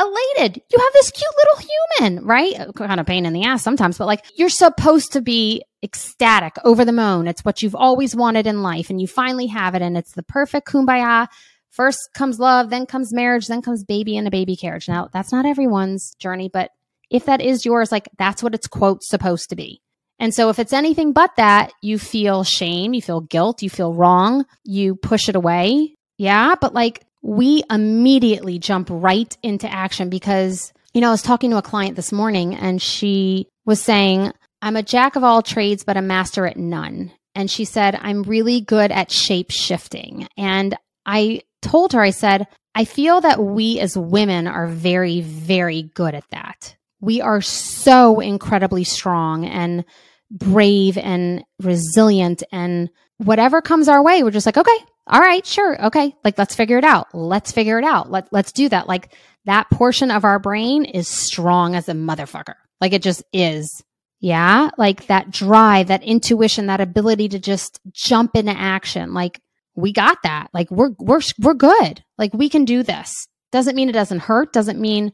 elated. 0.00 0.62
You 0.70 0.78
have 0.78 0.92
this 0.94 1.10
cute 1.10 1.30
little 1.36 1.68
human, 1.98 2.24
right? 2.24 2.60
Uh, 2.60 2.72
kind 2.72 3.00
of 3.00 3.06
pain 3.06 3.26
in 3.26 3.32
the 3.32 3.44
ass 3.44 3.62
sometimes, 3.62 3.98
but 3.98 4.06
like 4.06 4.24
you're 4.34 4.48
supposed 4.48 5.12
to 5.12 5.20
be 5.20 5.62
ecstatic, 5.82 6.54
over 6.64 6.84
the 6.84 6.92
moon. 6.92 7.26
It's 7.26 7.44
what 7.44 7.62
you've 7.62 7.74
always 7.74 8.16
wanted 8.16 8.46
in 8.46 8.62
life, 8.62 8.90
and 8.90 9.00
you 9.00 9.06
finally 9.06 9.46
have 9.46 9.74
it, 9.74 9.82
and 9.82 9.96
it's 9.96 10.12
the 10.12 10.22
perfect 10.22 10.66
kumbaya. 10.68 11.28
First 11.70 12.10
comes 12.14 12.40
love, 12.40 12.70
then 12.70 12.86
comes 12.86 13.12
marriage, 13.12 13.46
then 13.46 13.62
comes 13.62 13.84
baby 13.84 14.16
in 14.16 14.26
a 14.26 14.30
baby 14.30 14.56
carriage. 14.56 14.88
Now, 14.88 15.08
that's 15.12 15.32
not 15.32 15.46
everyone's 15.46 16.14
journey, 16.18 16.50
but 16.52 16.70
if 17.10 17.26
that 17.26 17.40
is 17.40 17.64
yours, 17.64 17.92
like 17.92 18.08
that's 18.18 18.42
what 18.42 18.54
it's 18.54 18.66
quote 18.66 19.02
supposed 19.02 19.50
to 19.50 19.56
be. 19.56 19.80
And 20.18 20.34
so 20.34 20.50
if 20.50 20.58
it's 20.58 20.74
anything 20.74 21.12
but 21.12 21.34
that, 21.36 21.72
you 21.80 21.98
feel 21.98 22.44
shame, 22.44 22.92
you 22.92 23.00
feel 23.00 23.22
guilt, 23.22 23.62
you 23.62 23.70
feel 23.70 23.94
wrong, 23.94 24.44
you 24.64 24.94
push 24.94 25.28
it 25.28 25.34
away. 25.36 25.96
Yeah. 26.18 26.54
But 26.60 26.74
like 26.74 27.06
we 27.22 27.62
immediately 27.70 28.58
jump 28.58 28.88
right 28.90 29.36
into 29.42 29.70
action 29.70 30.08
because, 30.08 30.72
you 30.92 31.00
know, 31.00 31.08
I 31.08 31.12
was 31.12 31.22
talking 31.22 31.50
to 31.50 31.58
a 31.58 31.62
client 31.62 31.96
this 31.96 32.12
morning 32.12 32.54
and 32.54 32.80
she 32.80 33.48
was 33.64 33.80
saying, 33.80 34.32
I'm 34.62 34.76
a 34.76 34.82
jack 34.82 35.16
of 35.16 35.24
all 35.24 35.42
trades, 35.42 35.84
but 35.84 35.96
a 35.96 36.02
master 36.02 36.46
at 36.46 36.56
none. 36.56 37.12
And 37.34 37.50
she 37.50 37.64
said, 37.64 37.98
I'm 38.00 38.22
really 38.22 38.60
good 38.60 38.90
at 38.90 39.10
shape 39.10 39.50
shifting. 39.50 40.26
And 40.36 40.76
I 41.06 41.42
told 41.62 41.92
her, 41.92 42.00
I 42.00 42.10
said, 42.10 42.46
I 42.74 42.84
feel 42.84 43.20
that 43.20 43.42
we 43.42 43.80
as 43.80 43.96
women 43.96 44.46
are 44.46 44.66
very, 44.66 45.20
very 45.20 45.82
good 45.82 46.14
at 46.14 46.28
that. 46.30 46.76
We 47.00 47.20
are 47.20 47.40
so 47.40 48.20
incredibly 48.20 48.84
strong 48.84 49.44
and 49.44 49.84
brave 50.30 50.96
and 50.98 51.44
resilient 51.60 52.42
and 52.52 52.90
whatever 53.20 53.60
comes 53.60 53.86
our 53.88 54.02
way, 54.02 54.22
we're 54.22 54.30
just 54.30 54.46
like, 54.46 54.56
okay, 54.56 54.78
all 55.06 55.20
right, 55.20 55.44
sure. 55.44 55.86
Okay. 55.86 56.14
Like, 56.24 56.38
let's 56.38 56.54
figure 56.54 56.78
it 56.78 56.84
out. 56.84 57.14
Let's 57.14 57.52
figure 57.52 57.78
it 57.78 57.84
out. 57.84 58.10
Let, 58.10 58.32
let's 58.32 58.52
do 58.52 58.68
that. 58.68 58.88
Like 58.88 59.14
that 59.44 59.68
portion 59.70 60.10
of 60.10 60.24
our 60.24 60.38
brain 60.38 60.84
is 60.84 61.08
strong 61.08 61.74
as 61.74 61.88
a 61.88 61.92
motherfucker. 61.92 62.54
Like 62.80 62.92
it 62.92 63.02
just 63.02 63.22
is. 63.32 63.82
Yeah. 64.20 64.70
Like 64.78 65.06
that 65.08 65.30
drive, 65.30 65.88
that 65.88 66.02
intuition, 66.02 66.66
that 66.66 66.80
ability 66.80 67.30
to 67.30 67.38
just 67.38 67.80
jump 67.90 68.36
into 68.36 68.52
action. 68.52 69.12
Like 69.12 69.40
we 69.74 69.92
got 69.92 70.22
that. 70.22 70.48
Like 70.54 70.70
we're, 70.70 70.90
we're, 70.98 71.20
we're 71.38 71.54
good. 71.54 72.02
Like 72.16 72.32
we 72.32 72.48
can 72.48 72.64
do 72.64 72.82
this. 72.82 73.26
Doesn't 73.52 73.76
mean 73.76 73.88
it 73.88 73.92
doesn't 73.92 74.20
hurt. 74.20 74.52
Doesn't 74.52 74.80
mean 74.80 75.12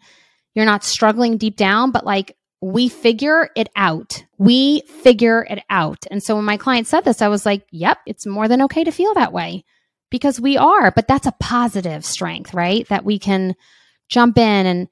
you're 0.55 0.65
not 0.65 0.85
struggling 0.85 1.39
deep 1.39 1.57
down, 1.57 1.91
but 1.91 2.05
like 2.05 2.37
we 2.61 2.89
figure 2.89 3.51
it 3.55 3.69
out. 3.77 4.25
We 4.39 4.83
figure 5.03 5.47
it 5.49 5.63
out. 5.69 6.07
And 6.11 6.23
so 6.23 6.37
when 6.37 6.45
my 6.45 6.57
client 6.57 6.87
said 6.87 7.03
this, 7.03 7.23
I 7.23 7.29
was 7.29 7.45
like, 7.45 7.67
yep, 7.71 7.99
it's 8.07 8.27
more 8.27 8.49
than 8.49 8.63
okay 8.63 8.85
to 8.85 8.91
feel 8.91 9.15
that 9.15 9.33
way 9.33 9.65
because 10.11 10.41
we 10.41 10.57
are, 10.57 10.91
but 10.91 11.07
that's 11.07 11.27
a 11.27 11.35
positive 11.39 12.05
strength, 12.05 12.55
right? 12.55 12.89
That 12.89 13.05
we 13.05 13.19
can 13.19 13.55
jump 14.09 14.39
in 14.39 14.67
and, 14.67 14.89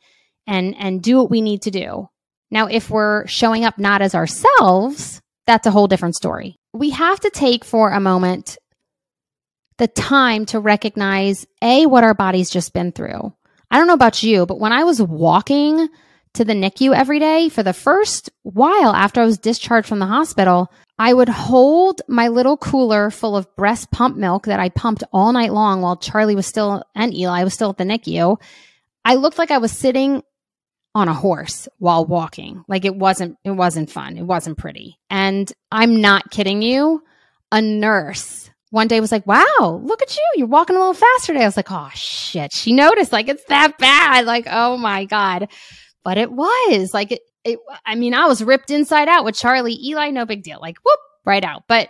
and, 0.47 0.75
and 0.79 1.03
do 1.03 1.17
what 1.17 1.31
we 1.31 1.41
need 1.41 1.63
to 1.63 1.71
do. 1.71 2.09
Now, 2.51 2.67
if 2.67 2.91
we're 2.91 3.27
showing 3.27 3.65
up 3.65 3.79
not 3.79 4.03
as 4.03 4.15
ourselves, 4.15 5.23
that's 5.47 5.67
a 5.67 5.71
whole 5.71 5.89
different 5.89 6.17
story. 6.17 6.57
We 6.73 6.91
have 6.91 7.21
to 7.21 7.31
take 7.31 7.65
for 7.65 7.91
a 7.91 8.01
moment 8.01 8.59
the 9.79 9.89
time 9.89 10.47
to 10.47 10.61
recognize 10.61 11.47
A, 11.63 11.87
what 11.87 12.05
our 12.05 12.15
body's 12.15 12.51
just 12.51 12.73
been 12.73 12.93
through. 12.93 13.35
I 13.71 13.79
don't 13.79 13.87
know 13.87 13.95
about 13.95 14.23
you, 14.23 14.47
but 14.47 14.61
when 14.61 14.73
I 14.73 14.85
was 14.85 15.03
walking 15.03 15.89
to 16.35 16.45
the 16.45 16.53
NICU 16.53 16.95
every 16.95 17.19
day 17.19 17.49
for 17.49 17.63
the 17.63 17.73
first 17.73 18.31
while 18.43 18.93
after 18.93 19.21
I 19.21 19.25
was 19.25 19.39
discharged 19.39 19.89
from 19.89 20.01
the 20.01 20.07
hospital, 20.07 20.71
I 20.99 21.13
would 21.13 21.29
hold 21.29 22.03
my 22.09 22.29
little 22.29 22.57
cooler 22.57 23.11
full 23.11 23.37
of 23.37 23.55
breast 23.57 23.91
pump 23.91 24.17
milk 24.17 24.47
that 24.47 24.61
I 24.61 24.69
pumped 24.69 25.05
all 25.13 25.33
night 25.33 25.53
long 25.53 25.81
while 25.81 25.97
Charlie 25.97 26.37
was 26.37 26.47
still 26.47 26.85
and 26.95 27.15
Eli 27.15 27.45
was 27.45 27.55
still 27.55 27.71
at 27.71 27.79
the 27.79 27.85
NICU. 27.85 28.41
I 29.05 29.15
looked 29.15 29.39
like 29.39 29.51
I 29.51 29.59
was 29.59 29.73
sitting 29.73 30.23
on 30.95 31.09
a 31.09 31.15
horse 31.15 31.69
while 31.79 32.05
walking. 32.05 32.65
Like 32.69 32.85
it 32.85 32.95
wasn't 32.95 33.37
it 33.45 33.51
wasn't 33.51 33.91
fun. 33.91 34.17
It 34.17 34.23
wasn't 34.23 34.59
pretty. 34.59 34.99
And 35.11 35.53
I'm 35.73 36.01
not 36.01 36.31
kidding 36.31 36.63
you. 36.63 37.03
A 37.51 37.61
nurse 37.61 38.51
one 38.71 38.89
day 38.89 39.01
was 39.01 39.13
like, 39.13 39.27
"Wow, 39.27 39.81
look 39.85 40.03
at 40.03 40.17
you. 40.17 40.23
You're 40.37 40.49
walking 40.49 40.75
a 40.75 40.79
little 40.81 40.95
faster 40.95 41.33
today." 41.33 41.45
I 41.45 41.47
was 41.47 41.57
like, 41.57 41.71
"Oh 41.71 41.91
shit." 41.95 42.53
She 42.53 42.73
noticed 42.73 43.13
like 43.13 43.29
it's 43.29 43.45
that 43.45 43.79
bad. 43.79 44.27
Like, 44.27 44.47
"Oh 44.51 44.77
my 44.77 45.05
god." 45.05 45.49
But 46.05 46.19
it 46.19 46.31
was 46.31 46.91
like 46.93 47.13
it, 47.13 47.23
it 47.45 47.59
I 47.85 47.95
mean, 47.95 48.15
I 48.15 48.27
was 48.27 48.45
ripped 48.45 48.71
inside 48.71 49.09
out 49.09 49.25
with 49.25 49.35
Charlie, 49.35 49.79
Eli, 49.83 50.11
no 50.11 50.27
big 50.27 50.43
deal. 50.43 50.59
Like, 50.61 50.77
whoop, 50.85 51.01
right 51.25 51.45
out. 51.45 51.65
But 51.67 51.89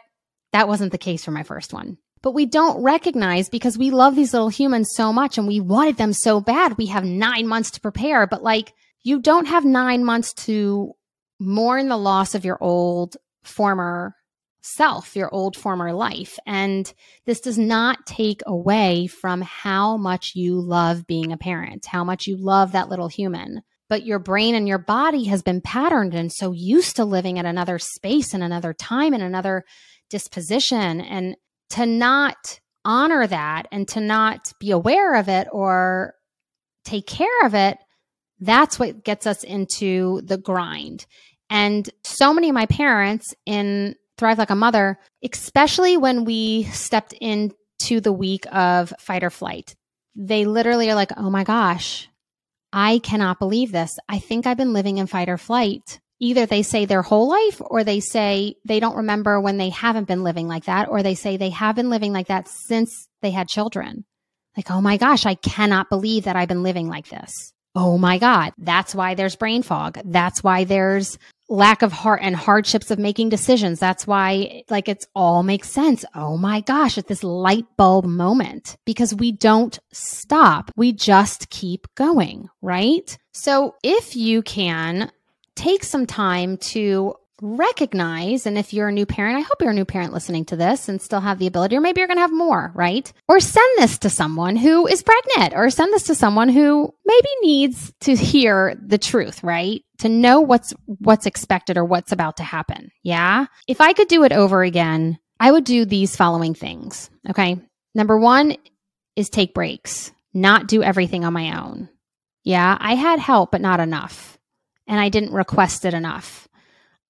that 0.52 0.68
wasn't 0.68 0.92
the 0.92 0.98
case 0.98 1.24
for 1.24 1.32
my 1.32 1.42
first 1.42 1.72
one. 1.72 1.98
But 2.22 2.32
we 2.32 2.46
don't 2.46 2.82
recognize 2.82 3.50
because 3.50 3.76
we 3.76 3.90
love 3.90 4.16
these 4.16 4.32
little 4.32 4.48
humans 4.48 4.92
so 4.94 5.12
much 5.12 5.36
and 5.36 5.46
we 5.46 5.60
wanted 5.60 5.98
them 5.98 6.14
so 6.14 6.40
bad. 6.40 6.78
We 6.78 6.86
have 6.86 7.04
nine 7.04 7.46
months 7.46 7.72
to 7.72 7.80
prepare, 7.80 8.26
but 8.26 8.42
like 8.42 8.72
you 9.02 9.20
don't 9.20 9.46
have 9.46 9.64
nine 9.64 10.04
months 10.04 10.32
to 10.44 10.94
mourn 11.38 11.88
the 11.88 11.98
loss 11.98 12.34
of 12.34 12.44
your 12.44 12.56
old 12.62 13.16
former 13.42 14.14
self, 14.62 15.14
your 15.14 15.32
old 15.32 15.56
former 15.56 15.92
life. 15.92 16.38
And 16.46 16.90
this 17.26 17.40
does 17.40 17.58
not 17.58 18.06
take 18.06 18.40
away 18.46 19.06
from 19.06 19.42
how 19.42 19.98
much 19.98 20.32
you 20.34 20.58
love 20.58 21.06
being 21.06 21.32
a 21.32 21.36
parent, 21.36 21.84
how 21.84 22.02
much 22.04 22.26
you 22.26 22.36
love 22.38 22.72
that 22.72 22.88
little 22.88 23.08
human. 23.08 23.62
But 23.94 24.04
your 24.04 24.18
brain 24.18 24.56
and 24.56 24.66
your 24.66 24.78
body 24.78 25.26
has 25.26 25.44
been 25.44 25.60
patterned 25.60 26.14
and 26.14 26.32
so 26.32 26.50
used 26.50 26.96
to 26.96 27.04
living 27.04 27.38
at 27.38 27.46
another 27.46 27.78
space 27.78 28.34
and 28.34 28.42
another 28.42 28.72
time 28.72 29.14
and 29.14 29.22
another 29.22 29.62
disposition. 30.10 31.00
And 31.00 31.36
to 31.70 31.86
not 31.86 32.58
honor 32.84 33.24
that 33.24 33.68
and 33.70 33.86
to 33.90 34.00
not 34.00 34.52
be 34.58 34.72
aware 34.72 35.14
of 35.14 35.28
it 35.28 35.46
or 35.52 36.14
take 36.84 37.06
care 37.06 37.44
of 37.44 37.54
it 37.54 37.78
that's 38.40 38.80
what 38.80 39.04
gets 39.04 39.28
us 39.28 39.44
into 39.44 40.20
the 40.22 40.38
grind. 40.38 41.06
And 41.48 41.88
so 42.02 42.34
many 42.34 42.48
of 42.48 42.54
my 42.54 42.66
parents 42.66 43.32
in 43.46 43.94
Thrive 44.18 44.38
Like 44.38 44.50
a 44.50 44.56
Mother, 44.56 44.98
especially 45.22 45.96
when 45.96 46.24
we 46.24 46.64
stepped 46.64 47.12
into 47.12 48.00
the 48.00 48.12
week 48.12 48.44
of 48.50 48.92
fight 48.98 49.22
or 49.22 49.30
flight, 49.30 49.76
they 50.16 50.46
literally 50.46 50.90
are 50.90 50.96
like, 50.96 51.12
oh 51.16 51.30
my 51.30 51.44
gosh, 51.44 52.08
I 52.74 52.98
cannot 52.98 53.38
believe 53.38 53.70
this. 53.70 53.96
I 54.08 54.18
think 54.18 54.46
I've 54.46 54.56
been 54.56 54.72
living 54.72 54.98
in 54.98 55.06
fight 55.06 55.28
or 55.28 55.38
flight. 55.38 56.00
Either 56.18 56.44
they 56.44 56.62
say 56.62 56.84
their 56.84 57.02
whole 57.02 57.28
life 57.28 57.60
or 57.60 57.84
they 57.84 58.00
say 58.00 58.56
they 58.64 58.80
don't 58.80 58.96
remember 58.96 59.40
when 59.40 59.58
they 59.58 59.68
haven't 59.70 60.08
been 60.08 60.24
living 60.24 60.48
like 60.48 60.64
that, 60.64 60.88
or 60.88 61.02
they 61.02 61.14
say 61.14 61.36
they 61.36 61.50
have 61.50 61.76
been 61.76 61.88
living 61.88 62.12
like 62.12 62.26
that 62.26 62.48
since 62.48 63.08
they 63.22 63.30
had 63.30 63.46
children. 63.46 64.04
Like, 64.56 64.72
oh 64.72 64.80
my 64.80 64.96
gosh, 64.96 65.24
I 65.24 65.36
cannot 65.36 65.88
believe 65.88 66.24
that 66.24 66.34
I've 66.34 66.48
been 66.48 66.64
living 66.64 66.88
like 66.88 67.08
this 67.08 67.54
oh 67.74 67.98
my 67.98 68.18
God, 68.18 68.52
that's 68.58 68.94
why 68.94 69.14
there's 69.14 69.36
brain 69.36 69.62
fog. 69.62 69.98
That's 70.04 70.42
why 70.44 70.64
there's 70.64 71.18
lack 71.48 71.82
of 71.82 71.92
heart 71.92 72.20
and 72.22 72.34
hardships 72.34 72.90
of 72.90 72.98
making 72.98 73.28
decisions. 73.28 73.78
That's 73.78 74.06
why, 74.06 74.62
like, 74.70 74.88
it's 74.88 75.06
all 75.14 75.42
makes 75.42 75.70
sense. 75.70 76.04
Oh 76.14 76.36
my 76.36 76.60
gosh, 76.60 76.96
at 76.98 77.06
this 77.06 77.22
light 77.22 77.66
bulb 77.76 78.06
moment 78.06 78.76
because 78.84 79.14
we 79.14 79.32
don't 79.32 79.78
stop. 79.92 80.70
We 80.76 80.92
just 80.92 81.50
keep 81.50 81.86
going, 81.94 82.48
right? 82.62 83.16
So 83.32 83.74
if 83.82 84.16
you 84.16 84.42
can 84.42 85.10
take 85.54 85.84
some 85.84 86.06
time 86.06 86.56
to 86.56 87.14
recognize, 87.42 88.46
and 88.46 88.56
if 88.56 88.72
you're 88.72 88.88
a 88.88 88.92
new 88.92 89.04
parent, 89.06 89.36
I 89.36 89.42
hope 89.42 89.60
you're 89.60 89.70
a 89.70 89.74
new 89.74 89.84
parent 89.84 90.12
listening 90.12 90.44
to 90.46 90.56
this 90.56 90.88
and 90.88 91.02
still 91.02 91.20
have 91.20 91.38
the 91.38 91.46
ability, 91.46 91.76
or 91.76 91.80
maybe 91.80 92.00
you're 92.00 92.08
going 92.08 92.16
to 92.16 92.22
have 92.22 92.32
more, 92.32 92.72
right? 92.74 93.12
Or 93.28 93.38
send 93.40 93.78
this 93.78 93.98
to 93.98 94.08
someone 94.08 94.56
who 94.56 94.86
is 94.86 95.02
pregnant, 95.02 95.52
or 95.54 95.68
send 95.68 95.92
this 95.92 96.04
to 96.04 96.14
someone 96.14 96.48
who 96.48 96.94
maybe 97.04 97.28
needs 97.42 97.92
to 98.00 98.14
hear 98.14 98.80
the 98.80 98.98
truth, 98.98 99.42
right? 99.42 99.82
To 100.04 100.10
know 100.10 100.42
what's 100.42 100.74
what's 100.84 101.24
expected 101.24 101.78
or 101.78 101.84
what's 101.86 102.12
about 102.12 102.36
to 102.36 102.42
happen. 102.42 102.92
Yeah. 103.02 103.46
If 103.66 103.80
I 103.80 103.94
could 103.94 104.06
do 104.06 104.24
it 104.24 104.32
over 104.32 104.62
again, 104.62 105.18
I 105.40 105.50
would 105.50 105.64
do 105.64 105.86
these 105.86 106.14
following 106.14 106.52
things. 106.52 107.08
Okay. 107.30 107.58
Number 107.94 108.18
one 108.18 108.58
is 109.16 109.30
take 109.30 109.54
breaks, 109.54 110.12
not 110.34 110.66
do 110.66 110.82
everything 110.82 111.24
on 111.24 111.32
my 111.32 111.58
own. 111.58 111.88
Yeah, 112.42 112.76
I 112.78 112.96
had 112.96 113.18
help, 113.18 113.50
but 113.50 113.62
not 113.62 113.80
enough. 113.80 114.38
And 114.86 115.00
I 115.00 115.08
didn't 115.08 115.32
request 115.32 115.86
it 115.86 115.94
enough. 115.94 116.48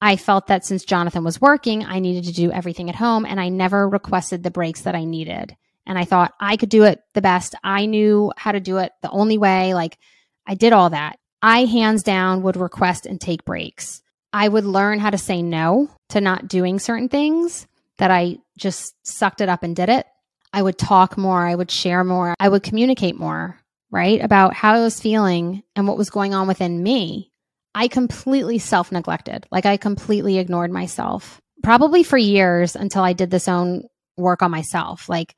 I 0.01 0.15
felt 0.15 0.47
that 0.47 0.65
since 0.65 0.85
Jonathan 0.85 1.25
was 1.25 1.41
working, 1.41 1.85
I 1.85 1.99
needed 1.99 2.27
to 2.27 2.33
do 2.33 2.53
everything 2.53 2.91
at 2.91 2.95
home 2.95 3.27
and 3.27 3.41
I 3.41 3.49
never 3.49 3.89
requested 3.89 4.45
the 4.45 4.53
breaks 4.53 4.83
that 4.83 4.95
I 4.95 5.03
needed. 5.03 5.57
And 5.85 5.99
I 5.99 6.05
thought 6.05 6.33
I 6.39 6.57
could 6.59 6.69
do 6.69 6.85
it 6.85 7.01
the 7.15 7.23
best. 7.23 7.57
I 7.65 7.87
knew 7.87 8.33
how 8.37 8.53
to 8.53 8.61
do 8.61 8.77
it 8.77 8.93
the 9.03 9.11
only 9.11 9.37
way. 9.37 9.75
Like 9.75 9.99
I 10.47 10.55
did 10.55 10.73
all 10.73 10.91
that. 10.91 11.19
I 11.45 11.67
hands 11.67 12.03
down 12.03 12.41
would 12.41 12.57
request 12.57 13.05
and 13.05 13.21
take 13.21 13.45
breaks. 13.45 14.01
I 14.33 14.49
would 14.49 14.65
learn 14.65 14.99
how 14.99 15.11
to 15.11 15.19
say 15.19 15.43
no 15.43 15.91
to 16.09 16.23
not 16.23 16.49
doing 16.49 16.79
certain 16.79 17.11
things 17.11 17.67
that 17.99 18.11
I 18.11 18.39
just 18.57 18.95
sucked 19.07 19.43
it 19.43 19.51
up 19.51 19.63
and 19.63 19.77
did 19.77 19.91
it. 19.91 20.07
I 20.55 20.63
would 20.63 20.79
talk 20.79 21.19
more. 21.19 21.47
I 21.47 21.55
would 21.55 21.71
share 21.71 22.03
more. 22.03 22.35
I 22.41 22.49
would 22.49 22.63
communicate 22.63 23.19
more, 23.19 23.61
right? 23.91 24.25
About 24.25 24.55
how 24.55 24.73
I 24.73 24.81
was 24.81 24.99
feeling 24.99 25.63
and 25.77 25.87
what 25.87 25.99
was 25.99 26.09
going 26.09 26.33
on 26.33 26.49
within 26.49 26.83
me. 26.83 27.31
I 27.75 27.89
completely 27.89 28.59
self 28.59 28.91
neglected. 28.91 29.47
Like 29.51 29.67
I 29.67 29.77
completely 29.77 30.39
ignored 30.39 30.71
myself, 30.71 31.43
probably 31.63 32.05
for 32.05 32.17
years 32.17 32.75
until 32.75 33.03
I 33.03 33.13
did 33.13 33.31
this 33.31 33.49
own 33.49 33.83
work 34.17 34.41
on 34.41 34.51
myself. 34.51 35.11
Like 35.11 35.37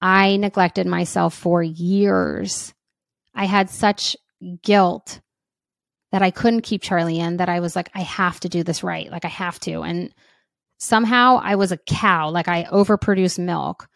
I 0.00 0.38
neglected 0.38 0.86
myself 0.86 1.34
for 1.34 1.62
years. 1.62 2.72
I 3.34 3.44
had 3.44 3.68
such 3.68 4.16
guilt 4.62 5.20
that 6.12 6.22
I 6.22 6.30
couldn't 6.30 6.62
keep 6.62 6.82
Charlie 6.82 7.20
in 7.20 7.36
that 7.36 7.48
I 7.48 7.60
was 7.60 7.76
like, 7.76 7.90
I 7.94 8.00
have 8.00 8.40
to 8.40 8.48
do 8.48 8.62
this 8.62 8.82
right. 8.82 9.10
Like 9.10 9.24
I 9.24 9.28
have 9.28 9.60
to. 9.60 9.82
And 9.82 10.12
somehow 10.78 11.40
I 11.42 11.54
was 11.54 11.72
a 11.72 11.78
cow. 11.78 12.30
Like 12.30 12.48
I 12.48 12.64
overproduced 12.64 13.38
milk. 13.38 13.88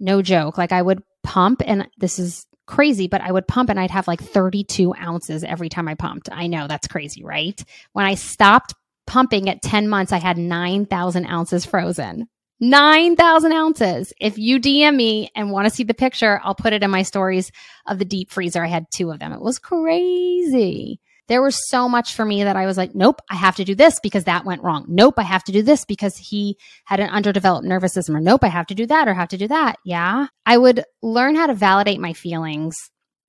No 0.00 0.22
joke. 0.22 0.56
Like 0.56 0.72
I 0.72 0.80
would 0.80 1.02
pump, 1.24 1.60
and 1.64 1.88
this 1.98 2.18
is 2.18 2.46
crazy, 2.66 3.08
but 3.08 3.20
I 3.20 3.32
would 3.32 3.48
pump 3.48 3.70
and 3.70 3.80
I'd 3.80 3.90
have 3.90 4.08
like 4.08 4.22
32 4.22 4.94
ounces 4.94 5.42
every 5.42 5.68
time 5.68 5.88
I 5.88 5.94
pumped. 5.94 6.28
I 6.30 6.46
know 6.46 6.66
that's 6.66 6.86
crazy, 6.86 7.24
right? 7.24 7.62
When 7.92 8.06
I 8.06 8.14
stopped 8.14 8.74
pumping 9.06 9.48
at 9.48 9.62
10 9.62 9.88
months, 9.88 10.12
I 10.12 10.18
had 10.18 10.38
9,000 10.38 11.26
ounces 11.26 11.64
frozen. 11.66 12.28
9,000 12.60 13.52
ounces. 13.52 14.12
If 14.20 14.38
you 14.38 14.60
DM 14.60 14.96
me 14.96 15.30
and 15.34 15.50
want 15.50 15.68
to 15.68 15.74
see 15.74 15.84
the 15.84 15.94
picture, 15.94 16.40
I'll 16.42 16.54
put 16.54 16.72
it 16.72 16.82
in 16.82 16.90
my 16.90 17.02
stories 17.02 17.52
of 17.86 17.98
the 17.98 18.04
deep 18.04 18.30
freezer. 18.30 18.64
I 18.64 18.68
had 18.68 18.90
two 18.90 19.10
of 19.10 19.20
them. 19.20 19.32
It 19.32 19.40
was 19.40 19.58
crazy. 19.58 21.00
There 21.28 21.42
was 21.42 21.68
so 21.68 21.88
much 21.90 22.14
for 22.14 22.24
me 22.24 22.44
that 22.44 22.56
I 22.56 22.64
was 22.64 22.78
like, 22.78 22.94
nope, 22.94 23.20
I 23.30 23.36
have 23.36 23.56
to 23.56 23.64
do 23.64 23.74
this 23.74 24.00
because 24.02 24.24
that 24.24 24.46
went 24.46 24.62
wrong. 24.62 24.86
Nope, 24.88 25.14
I 25.18 25.24
have 25.24 25.44
to 25.44 25.52
do 25.52 25.62
this 25.62 25.84
because 25.84 26.16
he 26.16 26.56
had 26.86 27.00
an 27.00 27.10
underdeveloped 27.10 27.66
nervous 27.66 27.92
system. 27.92 28.16
Or 28.16 28.20
nope, 28.20 28.42
I 28.42 28.48
have 28.48 28.66
to 28.68 28.74
do 28.74 28.86
that 28.86 29.06
or 29.06 29.14
have 29.14 29.28
to 29.28 29.36
do 29.36 29.46
that. 29.48 29.76
Yeah. 29.84 30.28
I 30.46 30.56
would 30.56 30.84
learn 31.02 31.36
how 31.36 31.46
to 31.46 31.54
validate 31.54 32.00
my 32.00 32.14
feelings 32.14 32.76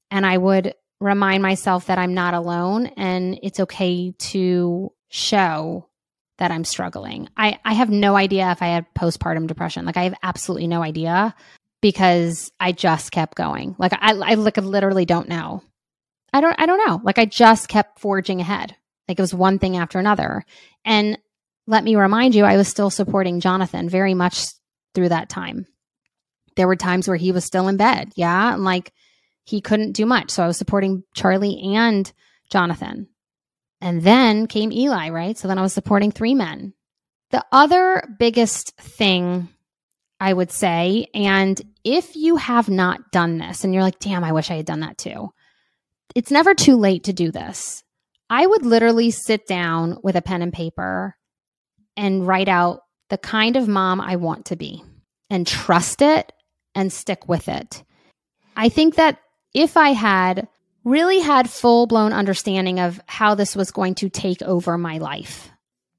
and 0.09 0.25
I 0.25 0.37
would 0.37 0.73
remind 1.01 1.43
myself 1.43 1.87
that 1.87 1.97
I'm 1.97 2.13
not 2.13 2.33
alone 2.33 2.87
and 2.97 3.37
it's 3.43 3.59
okay 3.59 4.13
to 4.17 4.93
show 5.09 5.88
that 6.39 6.51
I'm 6.51 6.65
struggling. 6.65 7.29
I, 7.37 7.59
I 7.63 7.73
have 7.73 7.89
no 7.89 8.15
idea 8.15 8.51
if 8.51 8.61
I 8.61 8.67
had 8.67 8.93
postpartum 8.93 9.47
depression. 9.47 9.85
Like 9.85 9.97
I 9.97 10.03
have 10.03 10.15
absolutely 10.23 10.67
no 10.67 10.81
idea 10.81 11.35
because 11.81 12.51
I 12.59 12.71
just 12.71 13.11
kept 13.11 13.35
going. 13.35 13.75
Like 13.77 13.93
I, 13.93 14.11
I 14.11 14.33
like 14.33 14.57
literally 14.57 15.05
don't 15.05 15.29
know. 15.29 15.63
I 16.33 16.41
don't 16.41 16.59
I 16.59 16.65
don't 16.65 16.85
know. 16.87 17.01
Like 17.03 17.17
I 17.17 17.25
just 17.25 17.69
kept 17.69 17.99
forging 17.99 18.41
ahead. 18.41 18.75
Like 19.07 19.19
it 19.19 19.21
was 19.21 19.33
one 19.33 19.59
thing 19.59 19.77
after 19.77 19.99
another. 19.99 20.43
And 20.85 21.17
let 21.67 21.83
me 21.83 21.95
remind 21.95 22.35
you, 22.35 22.45
I 22.45 22.57
was 22.57 22.67
still 22.67 22.89
supporting 22.89 23.39
Jonathan 23.39 23.89
very 23.89 24.13
much 24.13 24.45
through 24.95 25.09
that 25.09 25.29
time. 25.29 25.67
There 26.55 26.67
were 26.67 26.75
times 26.75 27.07
where 27.07 27.17
he 27.17 27.31
was 27.31 27.45
still 27.45 27.67
in 27.67 27.77
bed, 27.77 28.11
yeah, 28.15 28.53
and 28.53 28.63
like 28.63 28.91
he 29.45 29.61
couldn't 29.61 29.93
do 29.93 30.05
much. 30.05 30.31
So 30.31 30.43
I 30.43 30.47
was 30.47 30.57
supporting 30.57 31.03
Charlie 31.15 31.75
and 31.75 32.11
Jonathan. 32.51 33.07
And 33.81 34.01
then 34.01 34.47
came 34.47 34.71
Eli, 34.71 35.09
right? 35.09 35.37
So 35.37 35.47
then 35.47 35.57
I 35.57 35.61
was 35.61 35.73
supporting 35.73 36.11
three 36.11 36.35
men. 36.35 36.73
The 37.31 37.45
other 37.51 38.03
biggest 38.19 38.75
thing 38.77 39.49
I 40.19 40.33
would 40.33 40.51
say, 40.51 41.07
and 41.13 41.61
if 41.83 42.15
you 42.15 42.35
have 42.35 42.69
not 42.69 43.11
done 43.11 43.37
this 43.37 43.63
and 43.63 43.73
you're 43.73 43.83
like, 43.83 43.99
damn, 43.99 44.23
I 44.23 44.33
wish 44.33 44.51
I 44.51 44.55
had 44.55 44.65
done 44.65 44.81
that 44.81 44.97
too, 44.97 45.29
it's 46.15 46.31
never 46.31 46.53
too 46.53 46.75
late 46.75 47.05
to 47.05 47.13
do 47.13 47.31
this. 47.31 47.83
I 48.29 48.45
would 48.45 48.65
literally 48.65 49.11
sit 49.11 49.47
down 49.47 49.97
with 50.03 50.15
a 50.15 50.21
pen 50.21 50.41
and 50.41 50.51
paper 50.51 51.15
and 51.95 52.27
write 52.27 52.49
out 52.49 52.81
the 53.09 53.17
kind 53.17 53.55
of 53.55 53.67
mom 53.67 54.01
I 54.01 54.17
want 54.17 54.45
to 54.47 54.55
be 54.55 54.83
and 55.29 55.47
trust 55.47 56.01
it 56.01 56.31
and 56.75 56.91
stick 56.91 57.27
with 57.27 57.47
it. 57.47 57.83
I 58.55 58.69
think 58.69 58.95
that 58.95 59.19
if 59.53 59.77
I 59.77 59.89
had 59.89 60.47
really 60.83 61.19
had 61.19 61.49
full 61.49 61.87
blown 61.87 62.13
understanding 62.13 62.79
of 62.79 63.01
how 63.05 63.35
this 63.35 63.55
was 63.55 63.71
going 63.71 63.95
to 63.95 64.09
take 64.09 64.41
over 64.41 64.77
my 64.77 64.97
life, 64.97 65.49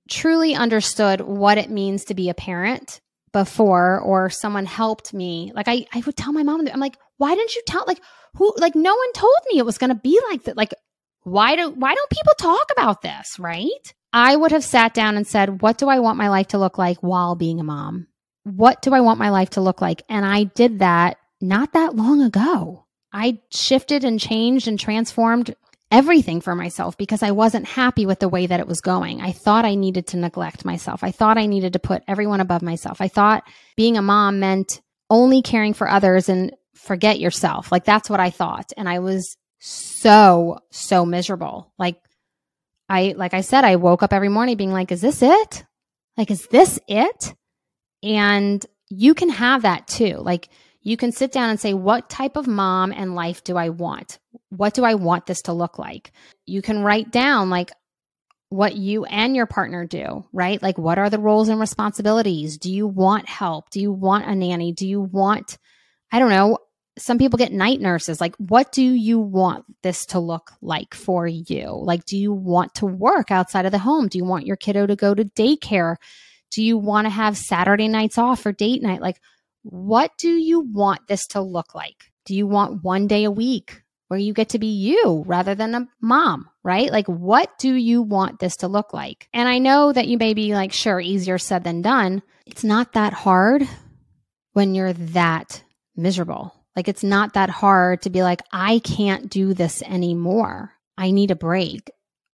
truly 0.08 0.54
understood 0.54 1.20
what 1.20 1.58
it 1.58 1.70
means 1.70 2.06
to 2.06 2.14
be 2.14 2.28
a 2.28 2.34
parent 2.34 3.00
before 3.32 4.00
or 4.00 4.30
someone 4.30 4.66
helped 4.66 5.14
me, 5.14 5.52
like 5.54 5.68
I, 5.68 5.86
I 5.92 6.02
would 6.04 6.16
tell 6.16 6.32
my 6.32 6.42
mom, 6.42 6.66
I'm 6.66 6.80
like, 6.80 6.96
why 7.16 7.34
didn't 7.34 7.54
you 7.54 7.62
tell, 7.66 7.84
like, 7.86 8.00
who 8.34 8.52
like 8.58 8.74
no 8.74 8.94
one 8.94 9.12
told 9.12 9.36
me 9.50 9.58
it 9.58 9.66
was 9.66 9.78
going 9.78 9.90
to 9.90 9.96
be 9.96 10.20
like 10.30 10.44
that 10.44 10.56
like 10.56 10.74
why 11.22 11.56
do 11.56 11.70
why 11.70 11.94
don't 11.94 12.10
people 12.10 12.34
talk 12.38 12.70
about 12.72 13.02
this 13.02 13.38
right? 13.38 13.94
I 14.12 14.34
would 14.34 14.52
have 14.52 14.64
sat 14.64 14.94
down 14.94 15.16
and 15.16 15.26
said 15.26 15.62
what 15.62 15.78
do 15.78 15.88
i 15.88 16.00
want 16.00 16.18
my 16.18 16.28
life 16.28 16.48
to 16.48 16.58
look 16.58 16.78
like 16.78 16.98
while 16.98 17.34
being 17.34 17.60
a 17.60 17.64
mom? 17.64 18.06
What 18.44 18.82
do 18.82 18.94
i 18.94 19.00
want 19.00 19.18
my 19.18 19.30
life 19.30 19.50
to 19.50 19.60
look 19.60 19.80
like? 19.80 20.02
And 20.08 20.24
i 20.24 20.44
did 20.44 20.80
that 20.80 21.18
not 21.40 21.72
that 21.72 21.96
long 21.96 22.22
ago 22.22 22.86
i 23.12 23.38
shifted 23.50 24.04
and 24.04 24.20
changed 24.20 24.68
and 24.68 24.78
transformed 24.78 25.54
everything 25.90 26.40
for 26.40 26.54
myself 26.54 26.96
because 26.96 27.22
I 27.22 27.32
wasn't 27.32 27.66
happy 27.66 28.06
with 28.06 28.20
the 28.20 28.28
way 28.28 28.46
that 28.46 28.60
it 28.60 28.66
was 28.66 28.80
going. 28.80 29.20
I 29.20 29.32
thought 29.32 29.64
I 29.64 29.74
needed 29.74 30.06
to 30.08 30.16
neglect 30.16 30.64
myself. 30.64 31.02
I 31.02 31.10
thought 31.10 31.38
I 31.38 31.46
needed 31.46 31.72
to 31.72 31.78
put 31.78 32.04
everyone 32.06 32.40
above 32.40 32.62
myself. 32.62 33.00
I 33.00 33.08
thought 33.08 33.42
being 33.76 33.96
a 33.96 34.02
mom 34.02 34.38
meant 34.38 34.80
only 35.08 35.42
caring 35.42 35.74
for 35.74 35.88
others 35.90 36.28
and 36.28 36.54
forget 36.74 37.18
yourself. 37.18 37.72
Like 37.72 37.84
that's 37.84 38.08
what 38.08 38.20
I 38.20 38.30
thought. 38.30 38.72
And 38.76 38.88
I 38.88 39.00
was 39.00 39.36
so, 39.58 40.58
so 40.70 41.04
miserable. 41.04 41.72
Like 41.78 41.96
I, 42.88 43.14
like 43.16 43.34
I 43.34 43.40
said, 43.40 43.64
I 43.64 43.76
woke 43.76 44.02
up 44.02 44.12
every 44.12 44.28
morning 44.28 44.56
being 44.56 44.72
like, 44.72 44.92
is 44.92 45.00
this 45.00 45.22
it? 45.22 45.64
Like, 46.16 46.30
is 46.30 46.46
this 46.48 46.78
it? 46.88 47.34
And 48.02 48.64
you 48.88 49.14
can 49.14 49.28
have 49.28 49.62
that 49.62 49.86
too. 49.86 50.16
Like 50.18 50.48
you 50.82 50.96
can 50.96 51.12
sit 51.12 51.32
down 51.32 51.50
and 51.50 51.60
say, 51.60 51.74
what 51.74 52.08
type 52.08 52.36
of 52.36 52.46
mom 52.46 52.92
and 52.92 53.14
life 53.14 53.44
do 53.44 53.56
I 53.56 53.68
want? 53.68 54.18
What 54.48 54.74
do 54.74 54.84
I 54.84 54.94
want 54.94 55.26
this 55.26 55.42
to 55.42 55.52
look 55.52 55.78
like? 55.78 56.12
You 56.46 56.62
can 56.62 56.82
write 56.82 57.10
down 57.10 57.50
like, 57.50 57.70
what 58.48 58.74
you 58.74 59.04
and 59.04 59.36
your 59.36 59.46
partner 59.46 59.86
do, 59.86 60.24
right? 60.32 60.60
Like, 60.60 60.76
what 60.76 60.98
are 60.98 61.08
the 61.08 61.20
roles 61.20 61.48
and 61.48 61.60
responsibilities? 61.60 62.58
Do 62.58 62.72
you 62.72 62.86
want 62.86 63.28
help? 63.28 63.70
Do 63.70 63.80
you 63.80 63.92
want 63.92 64.26
a 64.26 64.34
nanny? 64.34 64.72
Do 64.72 64.88
you 64.88 65.00
want, 65.00 65.56
I 66.10 66.18
don't 66.18 66.30
know, 66.30 66.58
some 66.98 67.16
people 67.16 67.36
get 67.36 67.52
night 67.52 67.80
nurses. 67.80 68.20
Like, 68.20 68.34
what 68.36 68.72
do 68.72 68.82
you 68.82 69.20
want 69.20 69.64
this 69.82 70.04
to 70.06 70.18
look 70.18 70.50
like 70.60 70.94
for 70.94 71.28
you? 71.28 71.80
Like, 71.80 72.04
do 72.04 72.18
you 72.18 72.32
want 72.32 72.74
to 72.74 72.86
work 72.86 73.30
outside 73.30 73.66
of 73.66 73.72
the 73.72 73.78
home? 73.78 74.08
Do 74.08 74.18
you 74.18 74.24
want 74.24 74.46
your 74.46 74.56
kiddo 74.56 74.86
to 74.86 74.96
go 74.96 75.14
to 75.14 75.24
daycare? 75.24 75.96
Do 76.50 76.62
you 76.64 76.76
want 76.76 77.06
to 77.06 77.10
have 77.10 77.36
Saturday 77.36 77.86
nights 77.86 78.18
off 78.18 78.44
or 78.44 78.52
date 78.52 78.82
night? 78.82 79.00
Like, 79.00 79.20
what 79.62 80.12
do 80.18 80.28
you 80.28 80.60
want 80.60 81.06
this 81.08 81.26
to 81.28 81.40
look 81.40 81.74
like? 81.74 82.10
Do 82.24 82.34
you 82.34 82.46
want 82.46 82.84
one 82.84 83.06
day 83.06 83.24
a 83.24 83.30
week 83.30 83.82
where 84.08 84.18
you 84.18 84.32
get 84.32 84.50
to 84.50 84.58
be 84.58 84.66
you 84.66 85.24
rather 85.26 85.54
than 85.54 85.74
a 85.74 85.88
mom, 86.00 86.48
right? 86.62 86.90
Like, 86.90 87.06
what 87.06 87.58
do 87.58 87.74
you 87.74 88.02
want 88.02 88.40
this 88.40 88.56
to 88.56 88.68
look 88.68 88.92
like? 88.92 89.28
And 89.32 89.48
I 89.48 89.58
know 89.58 89.92
that 89.92 90.08
you 90.08 90.18
may 90.18 90.34
be 90.34 90.54
like, 90.54 90.72
sure, 90.72 91.00
easier 91.00 91.38
said 91.38 91.64
than 91.64 91.82
done. 91.82 92.22
It's 92.46 92.64
not 92.64 92.94
that 92.94 93.12
hard 93.12 93.66
when 94.52 94.74
you're 94.74 94.92
that 94.92 95.62
miserable 95.96 96.54
like 96.76 96.88
it's 96.88 97.04
not 97.04 97.34
that 97.34 97.50
hard 97.50 98.02
to 98.02 98.10
be 98.10 98.22
like, 98.22 98.42
I 98.52 98.78
can't 98.78 99.28
do 99.28 99.54
this 99.54 99.82
anymore. 99.82 100.72
I 100.96 101.10
need 101.10 101.30
a 101.30 101.36
break. 101.36 101.90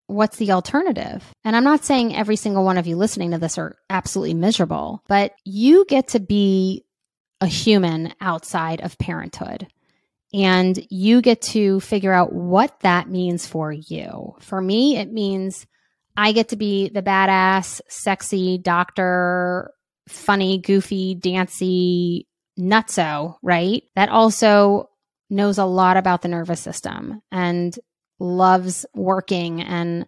What's 0.06 0.36
the 0.36 0.52
alternative? 0.52 1.24
And 1.44 1.56
I'm 1.56 1.64
not 1.64 1.84
saying 1.84 2.14
every 2.14 2.36
single 2.36 2.64
one 2.64 2.78
of 2.78 2.86
you 2.86 2.96
listening 2.96 3.32
to 3.32 3.38
this 3.38 3.58
are 3.58 3.76
absolutely 3.90 4.34
miserable, 4.34 5.02
but 5.08 5.32
you 5.44 5.84
get 5.88 6.08
to 6.08 6.20
be 6.20 6.84
a 7.40 7.46
human 7.46 8.14
outside 8.20 8.80
of 8.80 8.98
parenthood. 8.98 9.66
And 10.34 10.78
you 10.90 11.22
get 11.22 11.40
to 11.42 11.80
figure 11.80 12.12
out 12.12 12.32
what 12.32 12.80
that 12.80 13.08
means 13.08 13.46
for 13.46 13.72
you. 13.72 14.34
For 14.40 14.60
me, 14.60 14.96
it 14.96 15.12
means 15.12 15.66
I 16.16 16.32
get 16.32 16.48
to 16.48 16.56
be 16.56 16.88
the 16.88 17.02
badass, 17.02 17.80
sexy 17.88 18.58
doctor, 18.58 19.70
funny, 20.08 20.58
goofy, 20.58 21.14
dancy, 21.14 22.26
nutso, 22.58 23.36
right? 23.42 23.84
That 23.94 24.08
also 24.08 24.90
knows 25.30 25.58
a 25.58 25.64
lot 25.64 25.96
about 25.96 26.22
the 26.22 26.28
nervous 26.28 26.60
system 26.60 27.20
and 27.30 27.78
loves 28.18 28.86
working 28.94 29.60
and 29.60 30.06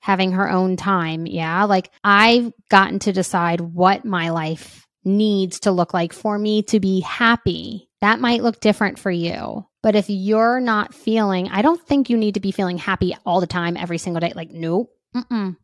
having 0.00 0.32
her 0.32 0.50
own 0.50 0.76
time. 0.76 1.26
Yeah. 1.26 1.64
Like 1.64 1.90
I've 2.04 2.52
gotten 2.68 3.00
to 3.00 3.12
decide 3.12 3.60
what 3.60 4.04
my 4.04 4.30
life 4.30 4.86
needs 5.04 5.60
to 5.60 5.72
look 5.72 5.94
like 5.94 6.12
for 6.12 6.38
me 6.38 6.62
to 6.64 6.80
be 6.80 7.00
happy. 7.00 7.88
That 8.00 8.20
might 8.20 8.42
look 8.42 8.60
different 8.60 8.98
for 8.98 9.10
you. 9.10 9.66
But 9.82 9.96
if 9.96 10.06
you're 10.08 10.60
not 10.60 10.94
feeling, 10.94 11.48
I 11.48 11.62
don't 11.62 11.80
think 11.86 12.10
you 12.10 12.16
need 12.16 12.34
to 12.34 12.40
be 12.40 12.52
feeling 12.52 12.78
happy 12.78 13.16
all 13.24 13.40
the 13.40 13.46
time, 13.46 13.76
every 13.76 13.98
single 13.98 14.20
day. 14.20 14.32
Like, 14.34 14.50
nope. 14.50 14.90
Mm-mm. 15.14 15.56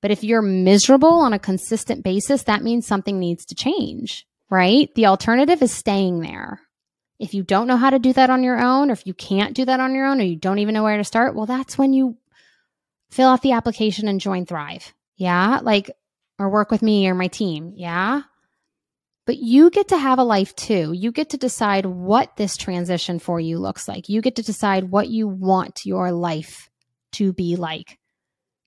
But 0.00 0.10
if 0.10 0.22
you're 0.22 0.42
miserable 0.42 1.08
on 1.08 1.32
a 1.32 1.38
consistent 1.38 2.04
basis, 2.04 2.44
that 2.44 2.62
means 2.62 2.86
something 2.86 3.18
needs 3.18 3.46
to 3.46 3.54
change 3.54 4.26
right? 4.50 4.94
The 4.94 5.06
alternative 5.06 5.62
is 5.62 5.72
staying 5.72 6.20
there. 6.20 6.60
If 7.18 7.34
you 7.34 7.42
don't 7.42 7.66
know 7.66 7.76
how 7.76 7.90
to 7.90 7.98
do 7.98 8.12
that 8.12 8.30
on 8.30 8.42
your 8.42 8.60
own, 8.60 8.90
or 8.90 8.92
if 8.92 9.06
you 9.06 9.14
can't 9.14 9.54
do 9.54 9.64
that 9.64 9.80
on 9.80 9.94
your 9.94 10.06
own, 10.06 10.20
or 10.20 10.24
you 10.24 10.36
don't 10.36 10.58
even 10.58 10.74
know 10.74 10.82
where 10.82 10.96
to 10.96 11.04
start, 11.04 11.34
well, 11.34 11.46
that's 11.46 11.78
when 11.78 11.92
you 11.92 12.16
fill 13.10 13.28
out 13.28 13.42
the 13.42 13.52
application 13.52 14.08
and 14.08 14.20
join 14.20 14.46
Thrive. 14.46 14.92
Yeah. 15.16 15.60
Like, 15.62 15.90
or 16.38 16.50
work 16.50 16.70
with 16.70 16.82
me 16.82 17.08
or 17.08 17.14
my 17.14 17.28
team. 17.28 17.72
Yeah. 17.76 18.22
But 19.26 19.38
you 19.38 19.70
get 19.70 19.88
to 19.88 19.98
have 19.98 20.18
a 20.18 20.24
life 20.24 20.54
too. 20.54 20.92
You 20.92 21.10
get 21.10 21.30
to 21.30 21.38
decide 21.38 21.86
what 21.86 22.36
this 22.36 22.56
transition 22.56 23.18
for 23.18 23.40
you 23.40 23.58
looks 23.58 23.88
like. 23.88 24.08
You 24.08 24.20
get 24.20 24.36
to 24.36 24.42
decide 24.42 24.90
what 24.90 25.08
you 25.08 25.26
want 25.26 25.86
your 25.86 26.12
life 26.12 26.68
to 27.12 27.32
be 27.32 27.56
like. 27.56 27.98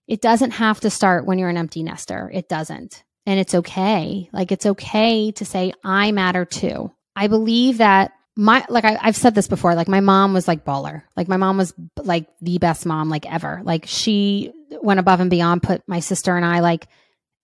It 0.08 0.22
doesn't 0.22 0.52
have 0.52 0.80
to 0.80 0.90
start 0.90 1.26
when 1.26 1.38
you're 1.38 1.50
an 1.50 1.58
empty 1.58 1.84
nester. 1.84 2.32
It 2.34 2.50
doesn't. 2.50 3.04
And 3.26 3.40
it's 3.40 3.54
okay. 3.54 4.30
Like, 4.32 4.52
it's 4.52 4.66
okay 4.66 5.32
to 5.34 5.46
say, 5.46 5.74
I 5.84 6.12
matter 6.12 6.46
too. 6.46 6.92
I 7.16 7.28
believe 7.28 7.80
that 7.80 8.14
my, 8.38 8.66
like, 8.70 8.86
I, 8.86 8.98
have 9.02 9.18
said 9.18 9.36
this 9.36 9.48
before, 9.48 9.76
like, 9.76 9.90
my 9.90 10.00
mom 10.00 10.34
was 10.34 10.48
like 10.48 10.64
baller. 10.64 11.04
Like, 11.18 11.28
my 11.28 11.38
mom 11.38 11.58
was 11.58 11.74
like 12.02 12.28
the 12.42 12.58
best 12.58 12.86
mom, 12.86 13.10
like, 13.10 13.32
ever. 13.32 13.62
Like, 13.64 13.86
she 13.86 14.54
went 14.82 15.00
above 15.00 15.20
and 15.20 15.30
beyond, 15.30 15.64
put 15.64 15.82
my 15.88 16.00
sister 16.00 16.38
and 16.38 16.46
I, 16.46 16.62
like, 16.62 16.88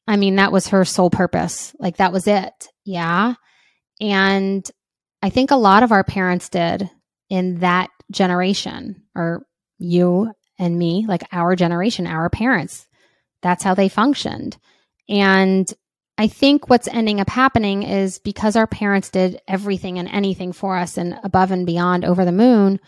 I 0.08 0.18
mean, 0.18 0.36
that 0.36 0.52
was 0.52 0.68
her 0.70 0.86
sole 0.86 1.10
purpose. 1.10 1.76
Like, 1.80 1.98
that 1.98 2.12
was 2.12 2.28
it. 2.28 2.70
Yeah. 2.86 3.36
And 4.02 4.70
I 5.22 5.30
think 5.30 5.52
a 5.52 5.56
lot 5.56 5.84
of 5.84 5.92
our 5.92 6.04
parents 6.04 6.50
did 6.50 6.90
in 7.30 7.60
that 7.60 7.90
generation, 8.12 9.04
or 9.16 9.46
you 9.80 10.32
and 10.60 10.78
me, 10.78 11.06
like 11.08 11.24
our 11.32 11.56
generation, 11.56 12.06
our 12.08 12.30
parents. 12.30 12.88
That's 13.42 13.64
how 13.64 13.74
they 13.74 13.90
functioned. 13.90 14.58
And 15.10 15.68
I 16.18 16.28
think 16.28 16.70
what's 16.70 16.88
ending 16.88 17.20
up 17.20 17.30
happening 17.30 17.84
is 17.84 18.20
because 18.20 18.56
our 18.56 18.68
parents 18.68 19.10
did 19.10 19.42
everything 19.48 19.98
and 19.98 20.08
anything 20.10 20.54
for 20.54 20.78
us 20.78 20.98
and 20.98 21.20
above 21.24 21.52
and 21.52 21.66
beyond 21.66 22.06
over 22.06 22.24
the 22.24 22.32
moon, 22.32 22.80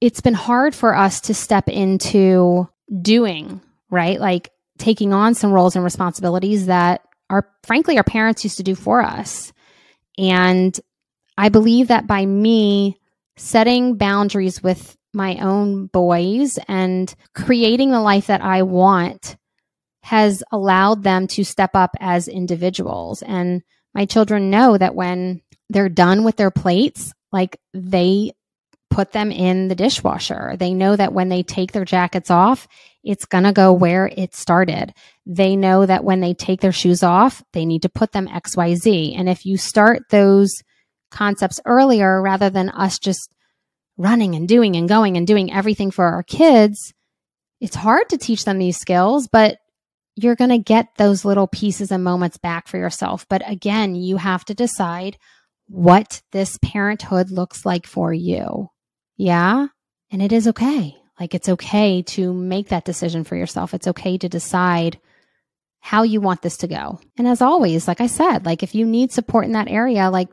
it's 0.00 0.20
been 0.20 0.34
hard 0.34 0.74
for 0.74 0.96
us 0.96 1.20
to 1.22 1.34
step 1.34 1.68
into 1.68 2.68
doing, 3.00 3.60
right? 3.90 4.20
Like 4.20 4.50
taking 4.82 5.12
on 5.12 5.34
some 5.34 5.52
roles 5.52 5.76
and 5.76 5.84
responsibilities 5.84 6.66
that 6.66 7.02
our 7.30 7.48
frankly 7.62 7.96
our 7.96 8.04
parents 8.04 8.42
used 8.42 8.56
to 8.56 8.64
do 8.64 8.74
for 8.74 9.00
us. 9.00 9.52
And 10.18 10.78
I 11.38 11.50
believe 11.50 11.88
that 11.88 12.08
by 12.08 12.26
me 12.26 12.98
setting 13.36 13.96
boundaries 13.96 14.60
with 14.60 14.96
my 15.14 15.36
own 15.36 15.86
boys 15.86 16.58
and 16.66 17.14
creating 17.32 17.92
the 17.92 18.00
life 18.00 18.26
that 18.26 18.42
I 18.42 18.62
want 18.62 19.36
has 20.02 20.42
allowed 20.50 21.04
them 21.04 21.28
to 21.28 21.44
step 21.44 21.70
up 21.74 21.94
as 22.00 22.26
individuals. 22.26 23.22
And 23.22 23.62
my 23.94 24.04
children 24.04 24.50
know 24.50 24.76
that 24.76 24.96
when 24.96 25.42
they're 25.70 25.88
done 25.88 26.24
with 26.24 26.36
their 26.36 26.50
plates, 26.50 27.12
like 27.30 27.56
they 27.72 28.32
put 28.90 29.12
them 29.12 29.30
in 29.30 29.68
the 29.68 29.74
dishwasher. 29.74 30.56
They 30.58 30.74
know 30.74 30.96
that 30.96 31.12
when 31.12 31.28
they 31.28 31.42
take 31.42 31.72
their 31.72 31.84
jackets 31.84 32.30
off, 32.30 32.66
it's 33.02 33.24
going 33.24 33.44
to 33.44 33.52
go 33.52 33.72
where 33.72 34.10
it 34.16 34.34
started. 34.34 34.94
They 35.26 35.56
know 35.56 35.86
that 35.86 36.04
when 36.04 36.20
they 36.20 36.34
take 36.34 36.60
their 36.60 36.72
shoes 36.72 37.02
off, 37.02 37.42
they 37.52 37.64
need 37.64 37.82
to 37.82 37.88
put 37.88 38.12
them 38.12 38.28
XYZ. 38.28 39.18
And 39.18 39.28
if 39.28 39.44
you 39.44 39.56
start 39.56 40.02
those 40.10 40.52
concepts 41.10 41.60
earlier 41.64 42.22
rather 42.22 42.50
than 42.50 42.70
us 42.70 42.98
just 42.98 43.30
running 43.96 44.34
and 44.34 44.48
doing 44.48 44.76
and 44.76 44.88
going 44.88 45.16
and 45.16 45.26
doing 45.26 45.52
everything 45.52 45.90
for 45.90 46.06
our 46.06 46.22
kids, 46.22 46.92
it's 47.60 47.76
hard 47.76 48.08
to 48.08 48.18
teach 48.18 48.44
them 48.44 48.58
these 48.58 48.78
skills, 48.78 49.28
but 49.28 49.58
you're 50.16 50.36
going 50.36 50.50
to 50.50 50.58
get 50.58 50.88
those 50.96 51.24
little 51.24 51.46
pieces 51.46 51.90
and 51.90 52.04
moments 52.04 52.36
back 52.36 52.68
for 52.68 52.76
yourself. 52.76 53.26
But 53.28 53.48
again, 53.48 53.94
you 53.94 54.16
have 54.16 54.44
to 54.46 54.54
decide 54.54 55.16
what 55.68 56.22
this 56.32 56.58
parenthood 56.62 57.30
looks 57.30 57.64
like 57.64 57.86
for 57.86 58.12
you. 58.12 58.68
Yeah. 59.16 59.68
And 60.10 60.22
it 60.22 60.32
is 60.32 60.48
okay. 60.48 60.96
Like 61.20 61.34
it's 61.34 61.48
okay 61.48 62.02
to 62.02 62.32
make 62.32 62.68
that 62.68 62.84
decision 62.84 63.24
for 63.24 63.36
yourself. 63.36 63.74
It's 63.74 63.88
okay 63.88 64.18
to 64.18 64.28
decide 64.28 64.98
how 65.80 66.04
you 66.04 66.20
want 66.20 66.42
this 66.42 66.56
to 66.58 66.68
go. 66.68 67.00
And 67.18 67.26
as 67.26 67.42
always, 67.42 67.88
like 67.88 68.00
I 68.00 68.06
said, 68.06 68.46
like 68.46 68.62
if 68.62 68.74
you 68.74 68.86
need 68.86 69.12
support 69.12 69.44
in 69.44 69.52
that 69.52 69.68
area, 69.68 70.10
like 70.10 70.28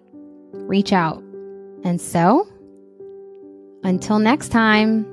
reach 0.53 0.93
out. 0.93 1.21
And 1.83 1.99
so 1.99 2.47
until 3.83 4.19
next 4.19 4.49
time, 4.49 5.05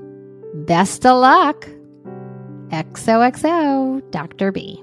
best 0.67 1.07
of 1.07 1.21
luck. 1.21 1.69
XOXO, 2.69 4.11
Dr. 4.11 4.51
B. 4.53 4.83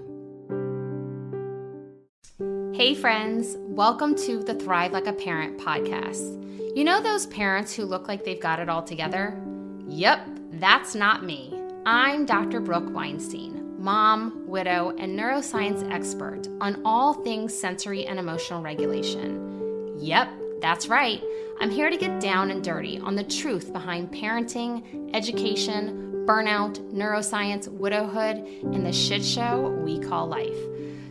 Hey, 2.73 2.95
friends, 2.95 3.55
welcome 3.59 4.15
to 4.15 4.41
the 4.41 4.55
Thrive 4.55 4.93
Like 4.93 5.05
a 5.05 5.13
Parent 5.13 5.59
podcast. 5.59 6.39
You 6.75 6.83
know 6.83 7.01
those 7.01 7.27
parents 7.27 7.75
who 7.75 7.83
look 7.83 8.07
like 8.07 8.23
they've 8.23 8.39
got 8.39 8.59
it 8.59 8.69
all 8.69 8.81
together? 8.81 9.39
Yep, 9.87 10.32
that's 10.59 10.95
not 10.95 11.23
me. 11.23 11.59
I'm 11.85 12.25
Dr. 12.25 12.59
Brooke 12.59 12.93
Weinstein, 12.93 13.75
mom, 13.81 14.43
widow, 14.45 14.95
and 14.97 15.17
neuroscience 15.17 15.89
expert 15.91 16.47
on 16.61 16.81
all 16.85 17.13
things 17.13 17.57
sensory 17.57 18.05
and 18.05 18.19
emotional 18.19 18.61
regulation. 18.61 19.97
Yep, 19.99 20.29
that's 20.61 20.87
right. 20.87 21.21
I'm 21.59 21.71
here 21.71 21.89
to 21.89 21.97
get 21.97 22.19
down 22.19 22.51
and 22.51 22.63
dirty 22.63 22.99
on 22.99 23.15
the 23.15 23.23
truth 23.23 23.73
behind 23.73 24.11
parenting, 24.11 25.11
education, 25.13 26.23
burnout, 26.27 26.79
neuroscience, 26.93 27.67
widowhood, 27.67 28.37
and 28.37 28.85
the 28.85 28.93
shit 28.93 29.25
show 29.25 29.69
we 29.83 29.99
call 29.99 30.27
life. 30.27 30.57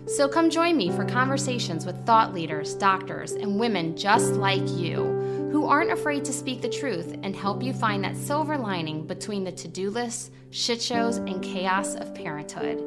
So 0.07 0.29
come 0.29 0.51
join 0.51 0.77
me 0.77 0.91
for 0.91 1.05
conversations 1.05 1.85
with 1.85 2.05
thought 2.07 2.33
leaders, 2.33 2.75
doctors, 2.75 3.33
and 3.33 3.59
women 3.59 3.97
just 3.97 4.33
like 4.35 4.67
you 4.71 5.22
who 5.53 5.67
aren't 5.67 5.93
afraid 5.93 6.25
to 6.25 6.33
speak 6.33 6.63
the 6.63 6.69
truth 6.69 7.15
and 7.23 7.37
help 7.37 7.63
you 7.63 7.75
find 7.75 8.03
that 8.03 8.17
silver 8.17 8.57
lining 8.57 9.07
between 9.07 9.45
the 9.45 9.53
to 9.53 9.69
do 9.69 9.91
lists, 9.91 10.31
shit 10.51 10.81
shows, 10.81 11.19
and 11.19 11.43
chaos 11.43 11.95
of 11.95 12.15
parenthood. 12.15 12.83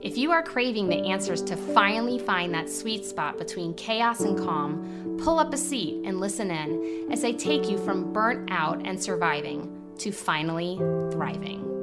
If 0.00 0.16
you 0.16 0.30
are 0.30 0.42
craving 0.42 0.88
the 0.88 1.08
answers 1.10 1.42
to 1.42 1.56
finally 1.56 2.20
find 2.20 2.54
that 2.54 2.70
sweet 2.70 3.04
spot 3.04 3.36
between 3.36 3.74
chaos 3.74 4.20
and 4.20 4.38
calm, 4.38 5.18
pull 5.24 5.40
up 5.40 5.52
a 5.52 5.56
seat 5.56 6.04
and 6.04 6.20
listen 6.20 6.52
in 6.52 7.08
as 7.10 7.24
I 7.24 7.32
take 7.32 7.68
you 7.68 7.78
from 7.78 8.12
burnt 8.12 8.48
out 8.48 8.86
and 8.86 9.02
surviving 9.02 9.92
to 9.98 10.12
finally 10.12 10.76
thriving. 11.10 11.73